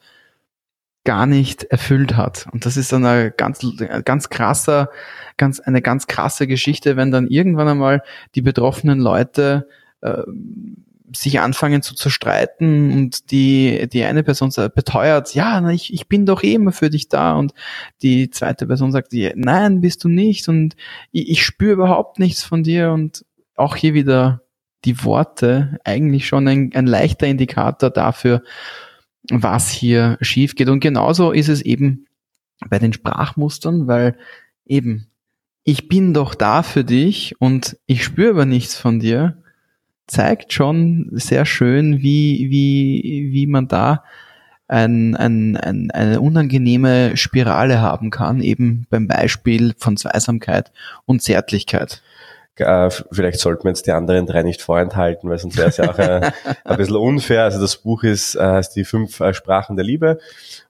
gar 1.04 1.26
nicht 1.26 1.64
erfüllt 1.64 2.16
hat. 2.16 2.46
Und 2.52 2.66
das 2.66 2.76
ist 2.76 2.92
dann 2.92 3.06
eine 3.06 3.30
ganz, 3.30 3.60
ganz 4.04 4.28
krasser, 4.28 4.90
ganz, 5.36 5.60
eine 5.60 5.80
ganz 5.80 6.06
krasse 6.06 6.46
Geschichte, 6.46 6.96
wenn 6.96 7.10
dann 7.10 7.28
irgendwann 7.28 7.68
einmal 7.68 8.02
die 8.34 8.42
betroffenen 8.42 9.00
Leute 9.00 9.66
äh, 10.02 10.22
sich 11.16 11.40
anfangen 11.40 11.82
zu 11.82 11.94
zerstreiten 11.94 12.92
und 12.92 13.30
die, 13.30 13.88
die 13.92 14.04
eine 14.04 14.22
Person 14.22 14.52
beteuert, 14.74 15.34
ja, 15.34 15.68
ich, 15.70 15.92
ich 15.92 16.08
bin 16.08 16.26
doch 16.26 16.42
eh 16.42 16.54
immer 16.54 16.72
für 16.72 16.90
dich 16.90 17.08
da. 17.08 17.34
Und 17.36 17.52
die 18.02 18.30
zweite 18.30 18.66
Person 18.66 18.92
sagt, 18.92 19.12
nein, 19.34 19.80
bist 19.80 20.04
du 20.04 20.08
nicht. 20.08 20.48
Und 20.48 20.76
ich, 21.10 21.30
ich 21.30 21.44
spüre 21.44 21.72
überhaupt 21.72 22.18
nichts 22.18 22.44
von 22.44 22.62
dir. 22.62 22.92
Und 22.92 23.24
auch 23.56 23.76
hier 23.76 23.94
wieder 23.94 24.42
die 24.84 25.04
Worte 25.04 25.78
eigentlich 25.84 26.26
schon 26.26 26.46
ein, 26.48 26.70
ein 26.74 26.86
leichter 26.86 27.26
Indikator 27.26 27.90
dafür, 27.90 28.42
was 29.30 29.70
hier 29.70 30.18
schief 30.20 30.54
geht. 30.54 30.68
Und 30.68 30.80
genauso 30.80 31.32
ist 31.32 31.48
es 31.48 31.62
eben 31.62 32.06
bei 32.68 32.78
den 32.78 32.92
Sprachmustern, 32.92 33.86
weil 33.86 34.16
eben 34.66 35.06
ich 35.64 35.88
bin 35.88 36.14
doch 36.14 36.34
da 36.34 36.62
für 36.62 36.84
dich 36.84 37.40
und 37.40 37.76
ich 37.86 38.04
spüre 38.04 38.30
aber 38.30 38.46
nichts 38.46 38.76
von 38.76 38.98
dir, 38.98 39.42
zeigt 40.06 40.52
schon 40.52 41.08
sehr 41.12 41.46
schön, 41.46 42.02
wie, 42.02 42.48
wie, 42.50 43.30
wie 43.32 43.46
man 43.46 43.68
da 43.68 44.02
ein, 44.66 45.16
ein, 45.16 45.56
ein, 45.56 45.90
eine 45.90 46.20
unangenehme 46.20 47.16
Spirale 47.16 47.80
haben 47.80 48.10
kann, 48.10 48.40
eben 48.40 48.86
beim 48.88 49.06
Beispiel 49.06 49.74
von 49.76 49.96
Zweisamkeit 49.96 50.72
und 51.06 51.22
Zärtlichkeit. 51.22 52.02
Äh, 52.60 52.90
vielleicht 53.10 53.40
sollten 53.40 53.64
wir 53.64 53.70
jetzt 53.70 53.86
die 53.86 53.92
anderen 53.92 54.26
drei 54.26 54.42
nicht 54.42 54.62
vorenthalten, 54.62 55.28
weil 55.28 55.38
sonst 55.38 55.56
wäre 55.56 55.68
es 55.68 55.76
ja 55.76 55.90
auch 55.90 55.98
äh, 55.98 56.30
ein 56.64 56.76
bisschen 56.76 56.96
unfair. 56.96 57.44
Also 57.44 57.60
das 57.60 57.76
Buch 57.76 58.02
ist, 58.02 58.34
äh, 58.36 58.40
heißt 58.40 58.76
die 58.76 58.84
fünf 58.84 59.18
äh, 59.20 59.34
Sprachen 59.34 59.76
der 59.76 59.84
Liebe. 59.84 60.18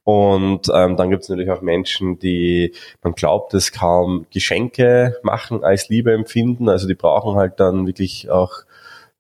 Und 0.05 0.69
ähm, 0.75 0.97
dann 0.97 1.11
gibt 1.11 1.23
es 1.23 1.29
natürlich 1.29 1.51
auch 1.51 1.61
Menschen, 1.61 2.19
die, 2.19 2.75
man 3.03 3.13
glaubt 3.15 3.55
es 3.55 3.73
kaum, 3.73 4.27
Geschenke 4.33 5.19
machen 5.23 5.63
als 5.63 5.89
Liebe 5.89 6.13
empfinden. 6.13 6.69
Also 6.69 6.89
die 6.89 6.95
brauchen 6.95 7.37
halt 7.37 7.61
dann 7.61 7.87
wirklich 7.87 8.31
auch 8.31 8.65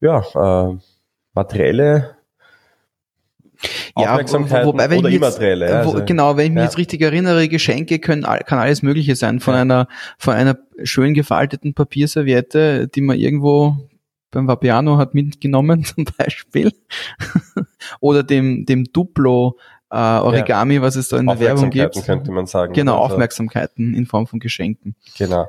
ja, 0.00 0.70
äh, 0.70 0.76
materielle 1.34 2.16
Aufmerksamkeit 3.94 4.64
wo- 4.64 4.68
wobei, 4.73 4.90
wenn 4.90 4.99
oder 5.00 5.09
jetzt, 5.09 5.16
immaterielle. 5.18 5.68
ja, 5.70 5.85
wo, 5.85 5.92
also- 5.92 6.04
genau, 6.04 6.37
wenn 6.37 6.44
ich 6.47 6.50
mich 6.50 6.59
ja. 6.59 6.64
jetzt 6.64 6.78
richtig 6.78 7.00
erinnere, 7.02 7.49
Geschenke 7.49 7.99
können, 7.99 8.23
kann 8.23 8.59
alles 8.59 8.82
Mögliche 8.82 9.16
sein. 9.16 9.40
Von 9.40 9.54
Ja. 9.54 9.61
einer, 9.62 9.88
von 10.18 10.35
einer 10.35 10.59
schön 10.82 11.14
gefalteten 11.14 11.75
Papierserviette, 11.75 12.88
die 12.88 13.00
man 13.00 13.18
irgendwo 13.18 13.76
beim 14.30 14.47
Vapiano 14.47 14.97
hat 14.97 15.14
mitgenommen 15.14 15.85
zum 15.85 16.04
Beispiel. 16.16 16.73
Oder 18.00 18.23
dem, 18.23 18.64
dem 18.66 18.85
Duplo 18.92 19.59
äh, 19.90 19.97
Origami, 19.97 20.76
ja. 20.76 20.82
was 20.82 20.94
es 20.94 21.09
da 21.09 21.18
in 21.18 21.26
der 21.26 21.40
Werbung 21.40 21.70
gibt. 21.70 22.04
könnte 22.04 22.30
man 22.30 22.47
sagen. 22.47 22.73
Genau, 22.73 23.02
also, 23.02 23.14
Aufmerksamkeiten 23.14 23.94
in 23.94 24.06
Form 24.06 24.26
von 24.26 24.38
Geschenken. 24.38 24.94
Genau. 25.18 25.49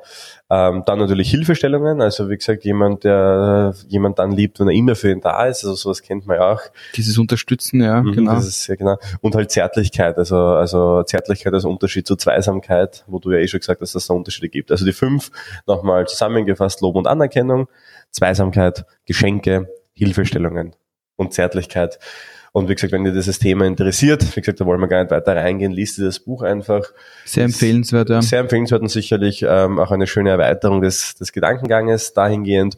Ähm, 0.49 0.83
dann 0.85 0.99
natürlich 0.99 1.29
Hilfestellungen, 1.29 2.01
also 2.01 2.29
wie 2.29 2.37
gesagt, 2.37 2.63
jemand, 2.63 3.03
der 3.03 3.73
jemand 3.87 4.17
dann 4.19 4.31
liebt, 4.31 4.59
wenn 4.59 4.67
er 4.67 4.73
immer 4.73 4.95
für 4.95 5.11
ihn 5.11 5.21
da 5.21 5.45
ist, 5.45 5.63
also 5.63 5.75
sowas 5.75 6.01
kennt 6.01 6.25
man 6.25 6.37
ja 6.37 6.53
auch. 6.53 6.61
Dieses 6.95 7.17
Unterstützen, 7.19 7.81
ja, 7.81 8.01
mhm, 8.01 8.13
genau. 8.13 8.37
Ist, 8.37 8.67
ja, 8.67 8.75
genau. 8.75 8.97
Und 9.21 9.35
halt 9.35 9.51
Zärtlichkeit, 9.51 10.17
also, 10.17 10.37
also 10.37 11.03
Zärtlichkeit 11.03 11.53
als 11.53 11.65
Unterschied 11.65 12.07
zu 12.07 12.15
Zweisamkeit, 12.15 13.05
wo 13.07 13.19
du 13.19 13.31
ja 13.31 13.37
eh 13.37 13.47
schon 13.47 13.59
gesagt 13.59 13.81
hast, 13.81 13.93
dass 13.93 14.03
es 14.03 14.07
da 14.07 14.15
Unterschiede 14.15 14.49
gibt. 14.49 14.71
Also 14.71 14.85
die 14.85 14.93
fünf, 14.93 15.31
nochmal 15.67 16.07
zusammengefasst, 16.07 16.81
Lob 16.81 16.95
und 16.95 17.07
Anerkennung, 17.07 17.67
Zweisamkeit, 18.09 18.85
Geschenke, 19.05 19.69
Hilfestellungen 19.93 20.75
und 21.15 21.33
Zärtlichkeit. 21.33 21.99
Und 22.53 22.67
wie 22.67 22.75
gesagt, 22.75 22.91
wenn 22.91 23.05
dir 23.05 23.13
dieses 23.13 23.39
Thema 23.39 23.65
interessiert, 23.65 24.35
wie 24.35 24.41
gesagt, 24.41 24.59
da 24.59 24.65
wollen 24.65 24.81
wir 24.81 24.87
gar 24.87 25.01
nicht 25.01 25.11
weiter 25.11 25.35
reingehen, 25.35 25.71
liest 25.71 25.97
dir 25.97 26.05
das 26.05 26.19
Buch 26.19 26.41
einfach. 26.41 26.91
Sehr 27.23 27.45
empfehlenswert, 27.45 28.09
ja. 28.09 28.21
Sehr 28.21 28.41
empfehlenswert 28.41 28.81
und 28.81 28.89
sicherlich 28.89 29.45
ähm, 29.47 29.79
auch 29.79 29.91
eine 29.91 30.05
schöne 30.05 30.31
Erweiterung 30.31 30.81
des, 30.81 31.15
des 31.15 31.31
Gedankenganges 31.31 32.13
dahingehend. 32.13 32.75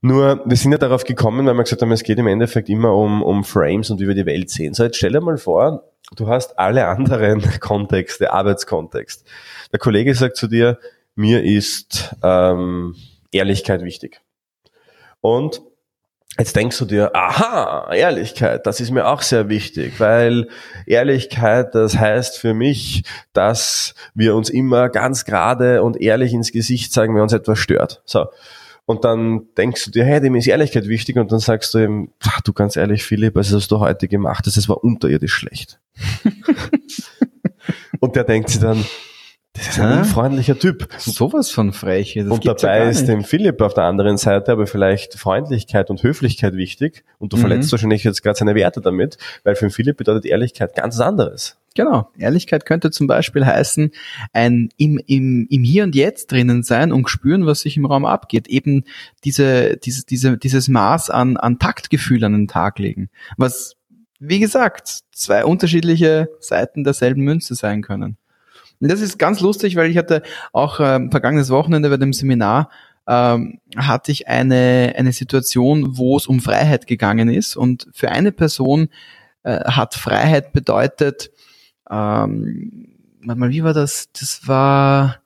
Nur, 0.00 0.42
wir 0.44 0.56
sind 0.56 0.72
ja 0.72 0.78
darauf 0.78 1.04
gekommen, 1.04 1.46
weil 1.46 1.54
wir 1.54 1.62
gesagt 1.62 1.82
haben, 1.82 1.92
es 1.92 2.04
geht 2.04 2.18
im 2.18 2.26
Endeffekt 2.26 2.68
immer 2.68 2.94
um, 2.94 3.22
um 3.22 3.44
Frames 3.44 3.90
und 3.90 4.00
wie 4.00 4.06
wir 4.06 4.14
die 4.14 4.26
Welt 4.26 4.50
sehen. 4.50 4.74
So, 4.74 4.84
jetzt 4.84 4.96
stell 4.96 5.12
dir 5.12 5.20
mal 5.20 5.38
vor, 5.38 5.84
du 6.16 6.28
hast 6.28 6.58
alle 6.58 6.86
anderen 6.86 7.42
Kontexte, 7.60 8.32
Arbeitskontext. 8.32 9.24
Der 9.72 9.78
Kollege 9.80 10.14
sagt 10.14 10.36
zu 10.36 10.46
dir, 10.46 10.78
mir 11.14 11.42
ist 11.42 12.14
ähm, 12.22 12.94
Ehrlichkeit 13.32 13.82
wichtig. 13.82 14.20
Und 15.20 15.62
Jetzt 16.38 16.56
denkst 16.56 16.78
du 16.78 16.86
dir, 16.86 17.14
aha, 17.14 17.92
Ehrlichkeit, 17.92 18.66
das 18.66 18.80
ist 18.80 18.90
mir 18.90 19.06
auch 19.06 19.20
sehr 19.20 19.50
wichtig, 19.50 20.00
weil 20.00 20.48
Ehrlichkeit, 20.86 21.74
das 21.74 21.98
heißt 21.98 22.38
für 22.38 22.54
mich, 22.54 23.04
dass 23.34 23.94
wir 24.14 24.34
uns 24.34 24.48
immer 24.48 24.88
ganz 24.88 25.26
gerade 25.26 25.82
und 25.82 26.00
ehrlich 26.00 26.32
ins 26.32 26.50
Gesicht 26.50 26.92
sagen, 26.92 27.14
wenn 27.14 27.22
uns 27.22 27.34
etwas 27.34 27.58
stört. 27.58 28.02
So. 28.06 28.26
Und 28.86 29.04
dann 29.04 29.42
denkst 29.58 29.84
du 29.84 29.90
dir, 29.90 30.04
hey, 30.04 30.20
dem 30.20 30.34
ist 30.34 30.46
Ehrlichkeit 30.46 30.88
wichtig 30.88 31.16
und 31.16 31.30
dann 31.30 31.38
sagst 31.38 31.74
du 31.74 31.78
ihm, 31.78 32.12
ach, 32.24 32.40
du 32.40 32.54
ganz 32.54 32.76
ehrlich, 32.76 33.04
Philipp, 33.04 33.36
also 33.36 33.56
was 33.56 33.68
du 33.68 33.78
heute 33.78 34.08
gemacht 34.08 34.46
hast, 34.46 34.56
das 34.56 34.68
war 34.70 34.82
unterirdisch 34.82 35.34
schlecht. 35.34 35.80
und 38.00 38.16
der 38.16 38.24
denkt 38.24 38.48
sich 38.48 38.60
dann, 38.60 38.84
das 39.66 39.76
ist 39.76 39.80
ein 39.80 40.04
freundlicher 40.04 40.58
Typ. 40.58 40.88
Sowas 40.98 41.50
von 41.50 41.72
frech. 41.72 42.14
Das 42.14 42.26
und 42.26 42.46
dabei 42.46 42.78
ja 42.78 42.90
ist 42.90 43.06
dem 43.06 43.24
Philipp 43.24 43.60
auf 43.60 43.74
der 43.74 43.84
anderen 43.84 44.16
Seite 44.16 44.52
aber 44.52 44.66
vielleicht 44.66 45.14
Freundlichkeit 45.14 45.90
und 45.90 46.02
Höflichkeit 46.02 46.54
wichtig 46.54 47.04
und 47.18 47.32
du 47.32 47.36
mhm. 47.36 47.42
verletzt 47.42 47.72
wahrscheinlich 47.72 48.04
jetzt 48.04 48.22
gerade 48.22 48.38
seine 48.38 48.54
Werte 48.54 48.80
damit, 48.80 49.18
weil 49.44 49.54
für 49.54 49.66
den 49.66 49.70
Philipp 49.70 49.96
bedeutet 49.96 50.26
Ehrlichkeit 50.26 50.74
ganz 50.74 51.00
anderes. 51.00 51.56
Genau. 51.74 52.10
Ehrlichkeit 52.18 52.66
könnte 52.66 52.90
zum 52.90 53.06
Beispiel 53.06 53.46
heißen, 53.46 53.92
ein 54.32 54.68
im, 54.76 55.00
im, 55.06 55.46
im 55.48 55.64
Hier 55.64 55.84
und 55.84 55.94
Jetzt 55.94 56.30
drinnen 56.30 56.62
sein 56.62 56.92
und 56.92 57.08
spüren, 57.08 57.46
was 57.46 57.60
sich 57.60 57.76
im 57.76 57.86
Raum 57.86 58.04
abgeht. 58.04 58.48
Eben 58.48 58.84
diese, 59.24 59.76
diese, 59.78 60.04
diese, 60.04 60.36
dieses 60.36 60.68
Maß 60.68 61.10
an, 61.10 61.36
an 61.36 61.58
Taktgefühl 61.58 62.24
an 62.24 62.32
den 62.32 62.48
Tag 62.48 62.78
legen. 62.78 63.08
Was, 63.36 63.76
wie 64.18 64.38
gesagt, 64.38 65.00
zwei 65.12 65.44
unterschiedliche 65.44 66.28
Seiten 66.40 66.84
derselben 66.84 67.22
Münze 67.22 67.54
sein 67.54 67.82
können. 67.82 68.18
Und 68.82 68.90
das 68.90 69.00
ist 69.00 69.16
ganz 69.16 69.38
lustig, 69.38 69.76
weil 69.76 69.90
ich 69.90 69.96
hatte 69.96 70.22
auch 70.52 70.80
ähm, 70.80 71.12
vergangenes 71.12 71.50
Wochenende 71.50 71.88
bei 71.88 71.98
dem 71.98 72.12
Seminar 72.12 72.68
ähm, 73.06 73.60
hatte 73.76 74.10
ich 74.10 74.26
eine, 74.26 74.94
eine 74.96 75.12
Situation, 75.12 75.96
wo 75.96 76.16
es 76.16 76.26
um 76.26 76.40
Freiheit 76.40 76.88
gegangen 76.88 77.28
ist. 77.28 77.56
Und 77.56 77.88
für 77.92 78.10
eine 78.10 78.32
Person 78.32 78.88
äh, 79.44 79.60
hat 79.64 79.94
Freiheit 79.94 80.52
bedeutet, 80.52 81.30
ähm, 81.88 82.88
mal, 83.20 83.50
wie 83.50 83.62
war 83.62 83.72
das? 83.72 84.10
Das 84.18 84.48
war 84.48 85.20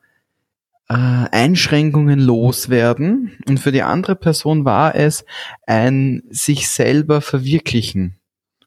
äh, 0.91 0.95
Einschränkungen 0.95 2.21
loswerden. 2.21 3.39
Und 3.49 3.59
für 3.59 3.73
die 3.73 3.83
andere 3.83 4.17
Person 4.17 4.67
war 4.67 4.95
es 4.95 5.25
ein 5.67 6.23
sich 6.29 6.69
selber 6.69 7.23
verwirklichen. 7.23 8.19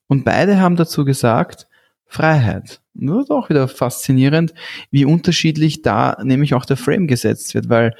Und 0.07 0.25
beide 0.25 0.59
haben 0.59 0.75
dazu 0.75 1.05
gesagt, 1.05 1.68
Freiheit. 2.09 2.81
Und 2.99 3.07
das 3.07 3.23
ist 3.23 3.31
auch 3.31 3.49
wieder 3.49 3.67
faszinierend, 3.67 4.53
wie 4.91 5.05
unterschiedlich 5.05 5.81
da 5.81 6.17
nämlich 6.21 6.53
auch 6.53 6.65
der 6.65 6.75
Frame 6.75 7.07
gesetzt 7.07 7.53
wird, 7.53 7.69
weil, 7.69 7.95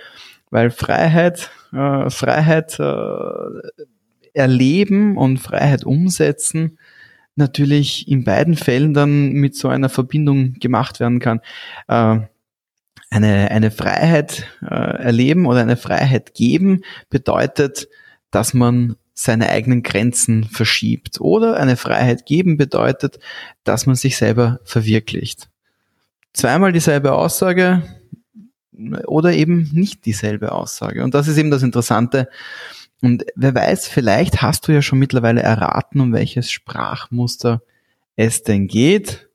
weil 0.50 0.72
Freiheit, 0.72 1.52
äh, 1.72 2.10
Freiheit 2.10 2.78
äh, 2.80 3.84
erleben 4.34 5.16
und 5.16 5.38
Freiheit 5.38 5.86
umsetzen 5.86 6.78
natürlich 7.36 8.08
in 8.08 8.24
beiden 8.26 8.56
Fällen 8.56 8.94
dann 8.94 9.32
mit 9.32 9.56
so 9.56 9.70
einer 9.70 9.90
Verbindung 9.90 10.56
gemacht 10.56 11.00
werden 11.00 11.20
kann. 11.20 11.40
Äh, 11.88 12.20
eine, 13.10 13.50
eine 13.52 13.72
Freiheit 13.72 14.46
äh, 14.62 14.66
erleben 14.76 15.46
oder 15.48 15.62
eine 15.62 15.78
Freiheit 15.78 16.36
geben 16.36 16.84
bedeutet, 17.10 17.88
dass 18.30 18.54
man 18.54 18.98
seine 19.22 19.50
eigenen 19.50 19.84
Grenzen 19.84 20.46
verschiebt. 20.46 21.20
Oder 21.20 21.58
eine 21.58 21.76
Freiheit 21.76 22.26
geben 22.26 22.56
bedeutet, 22.56 23.20
dass 23.66 23.86
man 23.86 23.96
sich 23.96 24.16
selber 24.16 24.62
verwirklicht. 24.64 25.50
Zweimal 26.32 26.72
dieselbe 26.72 27.12
Aussage 27.12 27.84
oder 29.08 29.34
eben 29.34 29.70
nicht 29.74 30.06
dieselbe 30.06 30.54
Aussage. 30.54 31.04
Und 31.04 31.14
das 31.16 31.28
ist 31.28 31.38
eben 31.38 31.52
das 31.52 31.64
Interessante. 31.64 32.30
Und 33.02 33.26
wer 33.36 33.54
weiß, 33.54 33.90
vielleicht 33.90 34.42
hast 34.42 34.68
du 34.68 34.72
ja 34.72 34.82
schon 34.82 35.00
mittlerweile 35.00 35.42
erraten, 35.42 36.00
um 36.00 36.14
welches 36.14 36.50
Sprachmuster 36.50 37.62
es 38.16 38.44
denn 38.44 38.68
geht. 38.68 39.28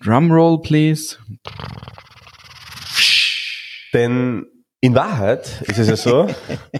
Drumroll, 0.00 0.62
please. 0.62 1.16
Denn 3.92 4.46
in 4.80 4.94
Wahrheit 4.94 5.62
ist 5.66 5.78
es 5.78 5.88
ja 5.88 5.96
so, 5.96 6.26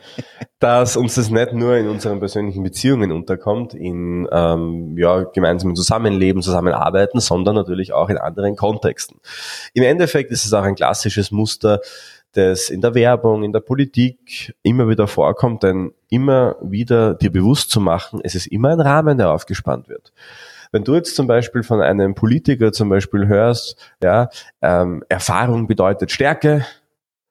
dass 0.59 0.97
uns 0.97 1.15
das 1.15 1.31
nicht 1.31 1.53
nur 1.53 1.77
in 1.77 1.89
unseren 1.89 2.19
persönlichen 2.19 2.63
Beziehungen 2.63 3.13
unterkommt, 3.13 3.75
in 3.75 4.29
ähm, 4.33 4.97
ja, 4.97 5.25
gemeinsamen 5.25 5.77
Zusammenleben, 5.77 6.43
Zusammenarbeiten, 6.43 7.21
sondern 7.21 7.55
natürlich 7.55 7.93
auch 7.93 8.09
in 8.09 8.19
anderen 8.19 8.57
Kontexten. 8.57 9.19
Im 9.75 9.85
Endeffekt 9.85 10.31
ist 10.31 10.45
es 10.45 10.53
auch 10.53 10.63
ein 10.63 10.75
klassisches 10.75 11.31
Muster, 11.31 11.81
das 12.33 12.71
in 12.71 12.81
der 12.81 12.95
Werbung, 12.95 13.43
in 13.43 13.53
der 13.53 13.61
Politik 13.61 14.55
immer 14.63 14.89
wieder 14.89 15.07
vorkommt, 15.07 15.63
denn 15.63 15.93
immer 16.09 16.57
wieder 16.63 17.15
dir 17.15 17.33
bewusst 17.33 17.71
zu 17.71 17.81
machen, 17.81 18.21
es 18.23 18.35
ist 18.35 18.47
immer 18.47 18.71
ein 18.71 18.81
Rahmen, 18.81 19.19
der 19.19 19.31
aufgespannt 19.31 19.89
wird. 19.89 20.13
Wenn 20.73 20.85
du 20.85 20.95
jetzt 20.95 21.17
zum 21.17 21.27
Beispiel 21.27 21.65
von 21.65 21.81
einem 21.81 22.15
Politiker 22.15 22.71
zum 22.71 22.89
Beispiel 22.89 23.27
hörst, 23.27 23.77
ja, 24.03 24.29
ähm, 24.63 25.03
Erfahrung 25.09 25.67
bedeutet 25.67 26.13
Stärke, 26.13 26.65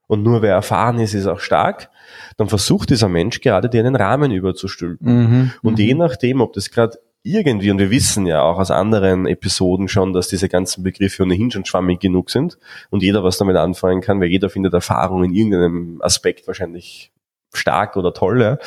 und 0.09 0.23
nur 0.23 0.41
wer 0.41 0.55
erfahren 0.55 0.99
ist, 0.99 1.13
ist 1.13 1.27
auch 1.27 1.39
stark, 1.39 1.91
dann 2.35 2.49
versucht 2.49 2.89
dieser 2.89 3.07
Mensch 3.07 3.41
gerade 3.41 3.69
dir 3.69 3.85
einen 3.85 3.95
Rahmen 3.95 4.31
überzustülpen. 4.31 5.07
Mhm, 5.07 5.51
und 5.61 5.77
je 5.77 5.93
mhm. 5.93 5.99
nachdem, 5.99 6.41
ob 6.41 6.53
das 6.53 6.71
gerade 6.71 6.97
irgendwie, 7.21 7.69
und 7.69 7.77
wir 7.77 7.91
wissen 7.91 8.25
ja 8.25 8.41
auch 8.41 8.57
aus 8.57 8.71
anderen 8.71 9.27
Episoden 9.27 9.87
schon, 9.87 10.11
dass 10.13 10.27
diese 10.27 10.49
ganzen 10.49 10.83
Begriffe 10.83 11.21
ohnehin 11.21 11.51
schon 11.51 11.63
schwammig 11.63 11.99
genug 11.99 12.31
sind 12.31 12.57
und 12.89 13.03
jeder 13.03 13.23
was 13.23 13.37
damit 13.37 13.55
anfangen 13.55 14.01
kann, 14.01 14.19
weil 14.19 14.29
jeder 14.29 14.49
findet 14.49 14.73
Erfahrung 14.73 15.25
in 15.25 15.33
irgendeinem 15.33 16.01
Aspekt 16.01 16.47
wahrscheinlich 16.47 17.11
stark 17.53 17.95
oder 17.95 18.11
toll. 18.11 18.41
Ja. 18.41 18.57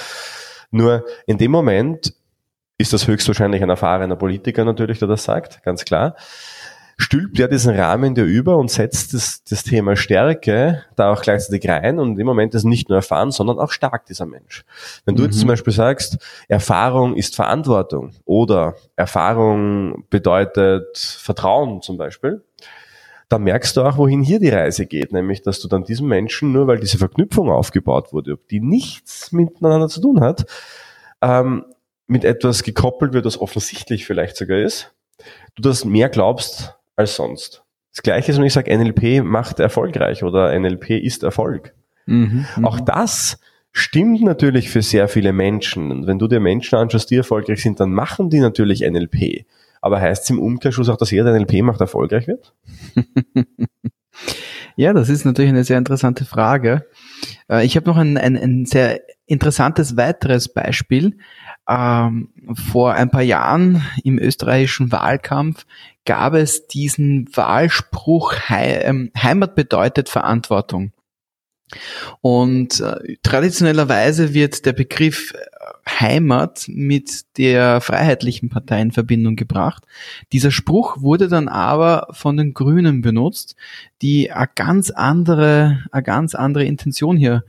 Nur 0.70 1.05
in 1.26 1.38
dem 1.38 1.50
Moment 1.50 2.14
ist 2.78 2.92
das 2.92 3.09
höchstwahrscheinlich 3.09 3.64
ein 3.64 3.70
erfahrener 3.70 4.16
Politiker 4.16 4.64
natürlich, 4.64 5.00
der 5.00 5.09
das 5.09 5.24
sagt, 5.24 5.64
ganz 5.64 5.85
klar 5.85 6.14
stülpt 7.03 7.38
ja 7.38 7.49
diesen 7.49 7.75
Rahmen 7.75 8.15
dir 8.15 8.25
über 8.25 8.57
und 8.57 8.71
setzt 8.71 9.12
das, 9.12 9.43
das 9.45 9.65
Thema 9.65 9.97
Stärke 9.97 10.85
da 10.97 11.12
auch 11.12 11.23
gleichzeitig 11.23 11.69
rein 11.69 11.99
und 11.99 12.19
im 12.19 12.27
Moment 12.27 12.55
ist 12.55 12.65
nicht 12.65 12.88
nur 12.88 12.97
erfahren, 12.97 13.31
sondern 13.31 13.59
auch 13.59 13.73
stark 13.73 14.07
dieser 14.07 14.27
Mensch. 14.27 14.65
Wenn 15.05 15.17
du 15.17 15.23
mhm. 15.23 15.29
jetzt 15.29 15.41
zum 15.41 15.49
Beispiel 15.49 15.73
sagst, 15.73 16.19
Erfahrung 16.49 17.17
ist 17.17 17.35
Verantwortung 17.35 18.12
oder 18.25 18.77
Erfahrung 18.97 20.05
bedeutet 20.11 20.97
Vertrauen 20.97 21.83
zum 21.83 21.97
Beispiel, 21.97 22.43
dann 23.29 23.43
merkst 23.43 23.77
du 23.77 23.83
auch, 23.83 23.97
wohin 23.97 24.23
hier 24.23 24.38
die 24.38 24.51
Reise 24.51 24.87
geht, 24.87 25.12
nämlich, 25.12 25.43
dass 25.43 25.59
du 25.59 25.67
dann 25.67 25.85
diesem 25.85 26.07
Menschen, 26.07 26.53
nur 26.53 26.67
weil 26.67 26.79
diese 26.79 26.99
Verknüpfung 26.99 27.51
aufgebaut 27.51 28.12
wurde, 28.12 28.38
die 28.51 28.61
nichts 28.61 29.33
miteinander 29.33 29.88
zu 29.88 30.01
tun 30.01 30.21
hat, 30.21 30.45
ähm, 31.23 31.65
mit 32.07 32.25
etwas 32.25 32.62
gekoppelt 32.62 33.12
wird, 33.12 33.25
das 33.25 33.41
offensichtlich 33.41 34.05
vielleicht 34.05 34.37
sogar 34.37 34.59
ist, 34.59 34.93
du 35.55 35.62
das 35.62 35.85
mehr 35.85 36.11
glaubst, 36.11 36.77
als 36.96 37.16
sonst. 37.16 37.62
Das 37.92 38.02
gleiche 38.02 38.33
ist, 38.33 38.38
wenn 38.38 38.44
ich 38.44 38.52
sage, 38.52 38.76
NLP 38.76 39.22
macht 39.22 39.61
erfolgreich 39.61 40.22
oder 40.22 40.59
NLP 40.59 40.90
ist 40.90 41.22
Erfolg. 41.22 41.74
Mhm, 42.07 42.46
mhm, 42.57 42.64
Auch 42.64 42.81
das 42.81 43.38
stimmt 43.72 44.22
natürlich 44.22 44.70
für 44.70 44.83
sehr 44.83 45.09
viele 45.09 45.33
Menschen. 45.33 45.90
Und 45.90 46.07
wenn 46.07 46.18
du 46.18 46.26
dir 46.28 46.40
Menschen 46.40 46.76
anschaust, 46.76 47.11
die 47.11 47.16
erfolgreich 47.16 47.62
sind, 47.62 47.81
dann 47.81 47.92
machen 47.92 48.31
die 48.31 48.40
natürlich 48.40 48.81
NLP. 48.81 49.44
Aber 49.81 50.00
heißt 50.00 50.24
es 50.24 50.31
im 50.31 50.38
Umkehrschluss 50.38 50.88
auch, 50.88 50.96
dass 50.96 51.11
jeder 51.11 51.33
NLP 51.33 51.62
macht 51.62 51.81
erfolgreich 51.81 52.26
wird? 52.28 52.55
Ja, 54.76 54.92
das 54.92 55.09
ist 55.09 55.24
natürlich 55.24 55.50
eine 55.50 55.64
sehr 55.64 55.78
interessante 55.78 56.24
Frage. 56.24 56.87
Äh, 57.48 57.64
ich 57.64 57.76
habe 57.76 57.87
noch 57.87 57.96
ein, 57.96 58.16
ein, 58.16 58.37
ein 58.37 58.66
sehr 58.66 59.00
interessantes 59.26 59.96
weiteres 59.96 60.48
Beispiel. 60.48 61.18
Ähm, 61.68 62.29
vor 62.55 62.94
ein 62.94 63.11
paar 63.11 63.22
Jahren 63.22 63.83
im 64.03 64.18
österreichischen 64.18 64.90
Wahlkampf 64.90 65.64
gab 66.05 66.35
es 66.35 66.66
diesen 66.66 67.29
Wahlspruch, 67.37 68.35
ähm, 68.51 69.12
Heimat 69.16 69.55
bedeutet 69.55 70.09
Verantwortung. 70.09 70.92
Und 72.20 72.81
äh, 72.81 73.16
traditionellerweise 73.22 74.35
wird 74.35 74.66
der 74.66 74.72
Begriff 74.72 75.33
Heimat 75.88 76.64
mit 76.68 77.37
der 77.38 77.81
Freiheitlichen 77.81 78.48
Partei 78.48 78.81
in 78.81 78.92
Verbindung 78.92 79.37
gebracht. 79.37 79.85
Dieser 80.33 80.51
Spruch 80.51 81.01
wurde 81.01 81.29
dann 81.29 81.48
aber 81.48 82.09
von 82.12 82.37
den 82.37 82.55
Grünen 82.55 83.03
benutzt, 83.03 83.57
die 84.01 84.31
eine 84.31 84.48
ganz 84.55 84.90
andere, 84.90 85.85
eine 85.90 86.03
ganz 86.03 86.35
andere 86.35 86.64
Intention 86.64 87.16
hier 87.16 87.44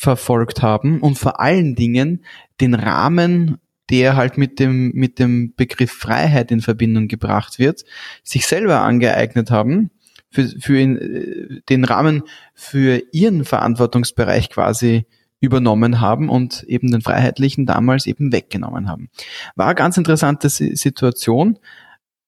verfolgt 0.00 0.62
haben 0.62 1.00
und 1.00 1.18
vor 1.18 1.40
allen 1.40 1.74
Dingen 1.74 2.24
den 2.58 2.72
Rahmen 2.72 3.58
der 3.90 4.16
halt 4.16 4.38
mit 4.38 4.58
dem, 4.60 4.92
mit 4.92 5.18
dem 5.18 5.52
Begriff 5.56 5.90
Freiheit 5.90 6.50
in 6.52 6.60
Verbindung 6.60 7.08
gebracht 7.08 7.58
wird, 7.58 7.84
sich 8.22 8.46
selber 8.46 8.82
angeeignet 8.82 9.50
haben, 9.50 9.90
für, 10.30 10.46
für 10.46 10.78
ihn, 10.78 10.96
äh, 10.96 11.60
den 11.68 11.84
Rahmen 11.84 12.22
für 12.54 13.02
ihren 13.12 13.44
Verantwortungsbereich 13.44 14.48
quasi 14.48 15.06
übernommen 15.40 16.00
haben 16.00 16.28
und 16.30 16.62
eben 16.62 16.92
den 16.92 17.02
Freiheitlichen 17.02 17.66
damals 17.66 18.06
eben 18.06 18.32
weggenommen 18.32 18.88
haben. 18.88 19.10
War 19.56 19.66
eine 19.66 19.74
ganz 19.74 19.96
interessante 19.96 20.48
Situation. 20.48 21.58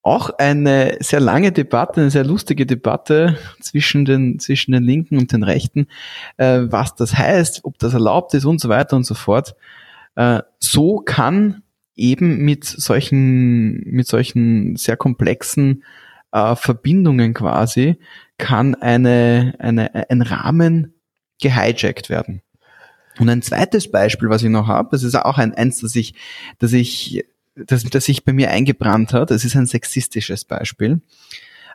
Auch 0.02 0.30
eine 0.38 0.96
sehr 1.00 1.20
lange 1.20 1.52
Debatte, 1.52 2.00
eine 2.00 2.10
sehr 2.10 2.24
lustige 2.24 2.66
Debatte 2.66 3.38
zwischen 3.60 4.04
den, 4.04 4.38
zwischen 4.38 4.72
den 4.72 4.82
Linken 4.82 5.16
und 5.16 5.32
den 5.32 5.44
Rechten, 5.44 5.86
äh, 6.38 6.62
was 6.64 6.94
das 6.96 7.16
heißt, 7.16 7.64
ob 7.64 7.78
das 7.78 7.94
erlaubt 7.94 8.34
ist 8.34 8.44
und 8.44 8.60
so 8.60 8.68
weiter 8.68 8.96
und 8.96 9.04
so 9.04 9.14
fort. 9.14 9.54
Äh, 10.16 10.40
so 10.58 10.98
kann 10.98 11.62
eben 11.94 12.38
mit 12.38 12.64
solchen, 12.64 13.84
mit 13.84 14.06
solchen 14.08 14.76
sehr 14.76 14.96
komplexen 14.96 15.84
äh, 16.32 16.56
Verbindungen 16.56 17.34
quasi, 17.34 17.98
kann 18.38 18.74
eine, 18.74 19.54
eine, 19.58 20.10
ein 20.10 20.22
Rahmen 20.22 20.94
gehijackt 21.40 22.10
werden. 22.10 22.42
Und 23.18 23.28
ein 23.28 23.42
zweites 23.42 23.90
Beispiel, 23.90 24.30
was 24.30 24.42
ich 24.42 24.48
noch 24.48 24.66
habe, 24.66 24.88
das 24.92 25.02
ist 25.02 25.14
auch 25.14 25.38
ein 25.38 25.54
eins, 25.54 25.80
das 25.80 25.94
ich, 25.96 26.14
das 26.58 26.72
ich, 26.72 27.24
das, 27.54 27.84
das 27.84 28.04
sich 28.04 28.24
bei 28.24 28.32
mir 28.32 28.50
eingebrannt 28.50 29.12
hat. 29.12 29.30
Das 29.30 29.44
ist 29.44 29.56
ein 29.56 29.66
sexistisches 29.66 30.44
Beispiel, 30.44 31.00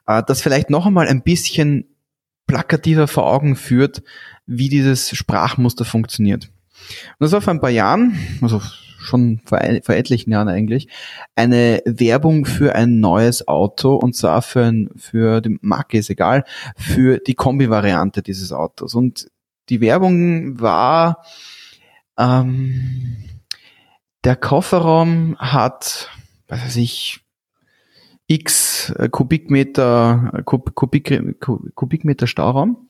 äh, 0.06 0.24
das 0.26 0.42
vielleicht 0.42 0.70
noch 0.70 0.86
einmal 0.86 1.08
ein 1.08 1.24
bisschen 1.24 1.86
plakativer 2.48 3.08
vor 3.08 3.28
Augen 3.28 3.56
führt, 3.56 4.04
wie 4.46 4.70
dieses 4.70 5.16
Sprachmuster 5.16 5.86
funktioniert. 5.86 6.50
Und 7.20 7.26
das 7.26 7.32
war 7.34 7.42
vor 7.42 7.54
ein 7.54 7.60
paar 7.60 7.70
Jahren, 7.70 8.18
also 8.42 8.62
schon 9.00 9.40
vor, 9.46 9.60
vor 9.84 9.96
etlichen 9.96 10.32
Jahren 10.32 10.48
eigentlich, 10.48 10.88
eine 11.36 11.82
Werbung 11.86 12.46
für 12.46 12.76
ein 12.76 13.00
neues 13.00 13.48
Auto 13.48 13.96
und 13.96 14.16
zwar 14.16 14.42
für 14.42 14.66
ein, 14.66 14.90
für 14.96 15.42
die 15.42 15.58
Marke 15.62 15.98
ist 15.98 16.10
egal, 16.10 16.46
für 16.76 17.20
die 17.20 17.36
Kombi-Variante 17.36 18.22
dieses 18.22 18.52
Autos. 18.52 18.94
Und 18.94 19.30
die 19.70 19.82
Werbung 19.82 20.60
war, 20.60 21.24
ähm, 22.18 23.18
der 24.28 24.36
Kofferraum 24.36 25.38
hat, 25.40 26.12
was 26.50 26.62
weiß 26.62 26.76
ich, 26.76 27.22
x 28.28 28.94
Kubikmeter, 29.12 30.42
Kub, 30.44 30.76
Kubik, 30.76 31.40
Kubikmeter 31.76 32.28
Stauraum. 32.28 32.90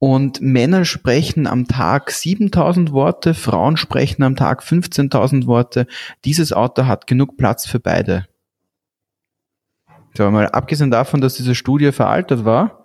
Und 0.00 0.40
Männer 0.40 0.84
sprechen 0.84 1.46
am 1.46 1.68
Tag 1.68 2.10
7000 2.10 2.90
Worte, 2.90 3.34
Frauen 3.34 3.76
sprechen 3.76 4.24
am 4.24 4.34
Tag 4.34 4.64
15.000 4.64 5.46
Worte. 5.46 5.86
Dieses 6.24 6.52
Auto 6.52 6.86
hat 6.86 7.06
genug 7.06 7.36
Platz 7.36 7.64
für 7.64 7.78
beide. 7.78 8.26
So, 10.16 10.28
mal 10.28 10.48
abgesehen 10.48 10.90
davon, 10.90 11.20
dass 11.20 11.36
diese 11.36 11.54
Studie 11.54 11.92
veraltet 11.92 12.44
war 12.44 12.84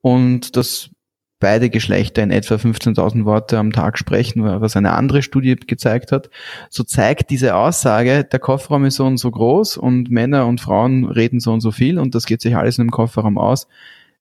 und 0.00 0.56
dass 0.56 0.90
beide 1.38 1.68
Geschlechter 1.68 2.22
in 2.22 2.30
etwa 2.30 2.54
15.000 2.54 3.24
Worte 3.24 3.58
am 3.58 3.72
Tag 3.72 3.98
sprechen, 3.98 4.42
was 4.44 4.76
eine 4.76 4.92
andere 4.92 5.22
Studie 5.22 5.56
gezeigt 5.56 6.12
hat, 6.12 6.30
so 6.70 6.82
zeigt 6.82 7.30
diese 7.30 7.54
Aussage, 7.54 8.24
der 8.24 8.38
Kofferraum 8.38 8.86
ist 8.86 8.96
so 8.96 9.04
und 9.04 9.18
so 9.18 9.30
groß 9.30 9.76
und 9.76 10.10
Männer 10.10 10.46
und 10.46 10.60
Frauen 10.60 11.04
reden 11.04 11.40
so 11.40 11.52
und 11.52 11.60
so 11.60 11.72
viel 11.72 11.98
und 11.98 12.14
das 12.14 12.26
geht 12.26 12.40
sich 12.40 12.56
alles 12.56 12.78
in 12.78 12.86
dem 12.86 12.90
Kofferraum 12.90 13.36
aus, 13.36 13.68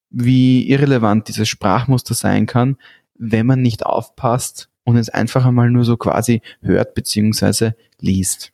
wie 0.09 0.69
irrelevant 0.69 1.27
dieses 1.29 1.47
Sprachmuster 1.47 2.13
sein 2.13 2.45
kann, 2.45 2.77
wenn 3.17 3.45
man 3.45 3.61
nicht 3.61 3.85
aufpasst 3.85 4.69
und 4.83 4.97
es 4.97 5.09
einfach 5.09 5.45
einmal 5.45 5.69
nur 5.71 5.85
so 5.85 5.97
quasi 5.97 6.41
hört 6.61 6.95
beziehungsweise 6.95 7.75
liest. 7.99 8.51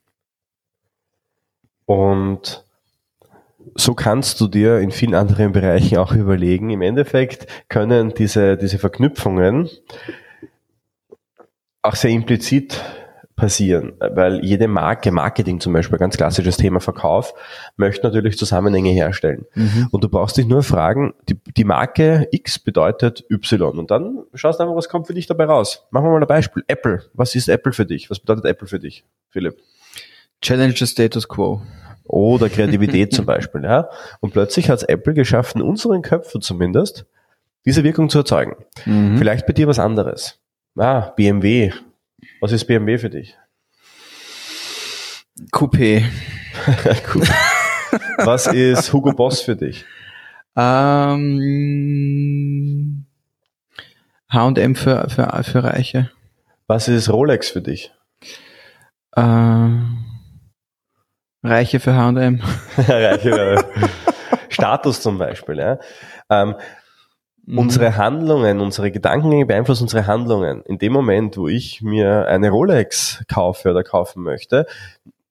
Und 1.86 2.64
so 3.76 3.94
kannst 3.94 4.42
du 4.42 4.48
dir 4.48 4.80
in 4.80 4.92
vielen 4.92 5.16
anderen 5.16 5.52
Bereichen 5.52 5.98
auch 5.98 6.14
überlegen. 6.14 6.70
Im 6.70 6.82
Endeffekt 6.82 7.48
können 7.70 8.14
diese, 8.14 8.58
diese 8.58 8.80
Verknüpfungen 8.80 9.70
auch 11.82 11.96
sehr 11.96 12.12
implizit 12.12 12.82
passieren, 13.36 13.94
weil 14.00 14.46
jede 14.46 14.68
Marke, 14.68 15.12
Marketing 15.12 15.60
zum 15.60 15.74
Beispiel, 15.74 15.98
ganz 15.98 16.16
klassisches 16.16 16.58
Thema 16.58 16.80
Verkauf, 16.80 17.34
möchte 17.76 18.06
natürlich 18.06 18.38
Zusammenhänge 18.38 18.92
herstellen. 18.92 19.48
Mhm. 19.56 19.88
Und 19.90 20.04
du 20.04 20.10
brauchst 20.10 20.38
dich 20.38 20.46
nur 20.46 20.62
fragen, 20.62 21.16
die, 21.28 21.40
die 21.58 21.64
Marke 21.64 22.28
X 22.32 22.60
bedeutet 22.60 23.26
Y 23.32 23.80
und 23.80 23.90
dann 23.90 24.20
schaust 24.36 24.60
du 24.60 24.64
einfach, 24.64 24.76
was 24.76 24.90
kommt 24.90 25.08
für 25.08 25.16
dich 25.16 25.26
dabei 25.26 25.46
raus. 25.46 25.88
Machen 25.90 26.06
wir 26.06 26.12
mal 26.12 26.22
ein 26.22 26.28
Beispiel. 26.28 26.64
Apple. 26.68 27.04
Was 27.14 27.34
ist 27.34 27.48
Apple 27.48 27.74
für 27.74 27.88
dich? 27.88 28.12
Was 28.12 28.20
bedeutet 28.20 28.46
Apple 28.46 28.68
für 28.68 28.80
dich, 28.80 29.06
Philipp? 29.32 29.58
Challenge 30.42 30.76
the 30.78 30.86
status 30.86 31.28
quo 31.28 31.64
oder 32.04 32.50
Kreativität 32.50 33.14
zum 33.14 33.26
Beispiel. 33.26 33.64
Ja? 33.64 33.90
Und 34.20 34.34
plötzlich 34.34 34.70
hat 34.70 34.80
es 34.80 34.84
Apple 34.84 35.14
geschafft, 35.14 35.56
in 35.56 35.62
unseren 35.62 36.02
Köpfen 36.02 36.42
zumindest, 36.42 37.06
diese 37.66 37.84
Wirkung 37.84 38.10
zu 38.10 38.20
erzeugen. 38.20 38.56
Mhm. 38.86 39.18
Vielleicht 39.18 39.46
bei 39.46 39.54
dir 39.54 39.68
was 39.68 39.80
anderes. 39.80 40.40
Ah, 40.78 41.12
BMW. 41.16 41.72
Was 42.40 42.52
ist 42.52 42.66
BMW 42.66 42.98
für 42.98 43.10
dich? 43.10 43.38
Coupé. 45.52 46.04
Coupé. 46.66 47.34
was 48.18 48.48
ist 48.48 48.94
Hugo 48.94 49.14
Boss 49.14 49.42
für 49.42 49.56
dich? 49.56 49.86
Ähm, 50.56 51.26
H&M 54.30 54.76
für, 54.76 55.10
für, 55.10 55.44
für 55.44 55.64
Reiche. 55.64 56.12
Was 56.68 56.88
ist 56.88 57.10
Rolex 57.10 57.50
für 57.50 57.62
dich? 57.62 57.92
Ähm, 59.16 60.06
Reiche 61.44 61.80
für 61.80 61.96
H&M. 61.96 62.42
Reiche 62.78 63.20
für 63.20 63.66
Status 64.50 65.02
zum 65.02 65.18
Beispiel. 65.18 65.58
Ja. 65.58 65.80
Ähm, 66.30 66.56
mhm. 67.46 67.58
Unsere 67.58 67.98
Handlungen, 67.98 68.60
unsere 68.60 68.92
Gedankengänge 68.92 69.46
beeinflussen 69.46 69.84
unsere 69.84 70.08
Handlungen. 70.08 70.62
In 70.64 70.78
dem 70.78 70.94
Moment, 70.94 71.38
wo 71.38 71.48
ich 71.48 71.82
mir 71.82 72.28
eine 72.28 72.50
Rolex 72.50 73.24
kaufe 73.28 73.72
oder 73.72 73.84
kaufen 73.84 74.24
möchte, 74.24 74.68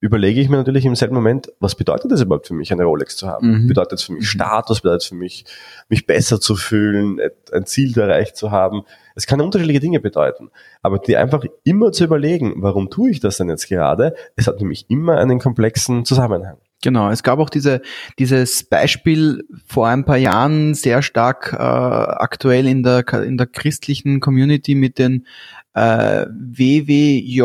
überlege 0.00 0.40
ich 0.40 0.48
mir 0.48 0.56
natürlich 0.56 0.86
im 0.86 0.96
selben 0.96 1.14
Moment, 1.14 1.52
was 1.60 1.74
bedeutet 1.74 2.10
das 2.10 2.22
überhaupt 2.22 2.46
für 2.46 2.54
mich, 2.54 2.72
eine 2.72 2.84
Rolex 2.84 3.16
zu 3.16 3.28
haben? 3.28 3.64
Mhm. 3.64 3.66
Bedeutet 3.66 3.98
es 3.98 4.02
für 4.02 4.12
mich 4.12 4.22
mhm. 4.22 4.26
Status? 4.26 4.80
Bedeutet 4.80 5.02
es 5.02 5.08
für 5.08 5.14
mich, 5.14 5.44
mich 5.88 6.06
besser 6.06 6.40
zu 6.40 6.56
fühlen, 6.56 7.20
ein 7.52 7.66
Ziel 7.66 7.96
erreicht 7.98 8.36
zu 8.36 8.50
haben? 8.50 8.82
Es 9.14 9.26
kann 9.26 9.40
unterschiedliche 9.42 9.80
Dinge 9.80 10.00
bedeuten. 10.00 10.50
Aber 10.80 10.98
die 10.98 11.16
einfach 11.16 11.44
immer 11.64 11.92
zu 11.92 12.04
überlegen, 12.04 12.54
warum 12.56 12.88
tue 12.88 13.10
ich 13.10 13.20
das 13.20 13.36
denn 13.36 13.50
jetzt 13.50 13.68
gerade? 13.68 14.14
Es 14.36 14.46
hat 14.46 14.58
nämlich 14.58 14.88
immer 14.88 15.18
einen 15.18 15.38
komplexen 15.38 16.06
Zusammenhang. 16.06 16.56
Genau, 16.82 17.10
es 17.10 17.22
gab 17.22 17.38
auch 17.38 17.50
diese, 17.50 17.82
dieses 18.18 18.64
Beispiel 18.64 19.44
vor 19.66 19.88
ein 19.88 20.06
paar 20.06 20.16
Jahren 20.16 20.72
sehr 20.72 21.02
stark 21.02 21.52
äh, 21.52 21.56
aktuell 21.56 22.66
in 22.66 22.82
der, 22.82 23.06
in 23.22 23.36
der 23.36 23.46
christlichen 23.46 24.20
Community 24.20 24.74
mit 24.74 24.98
den 24.98 25.26
äh, 25.74 26.24
WWJ 26.30 27.42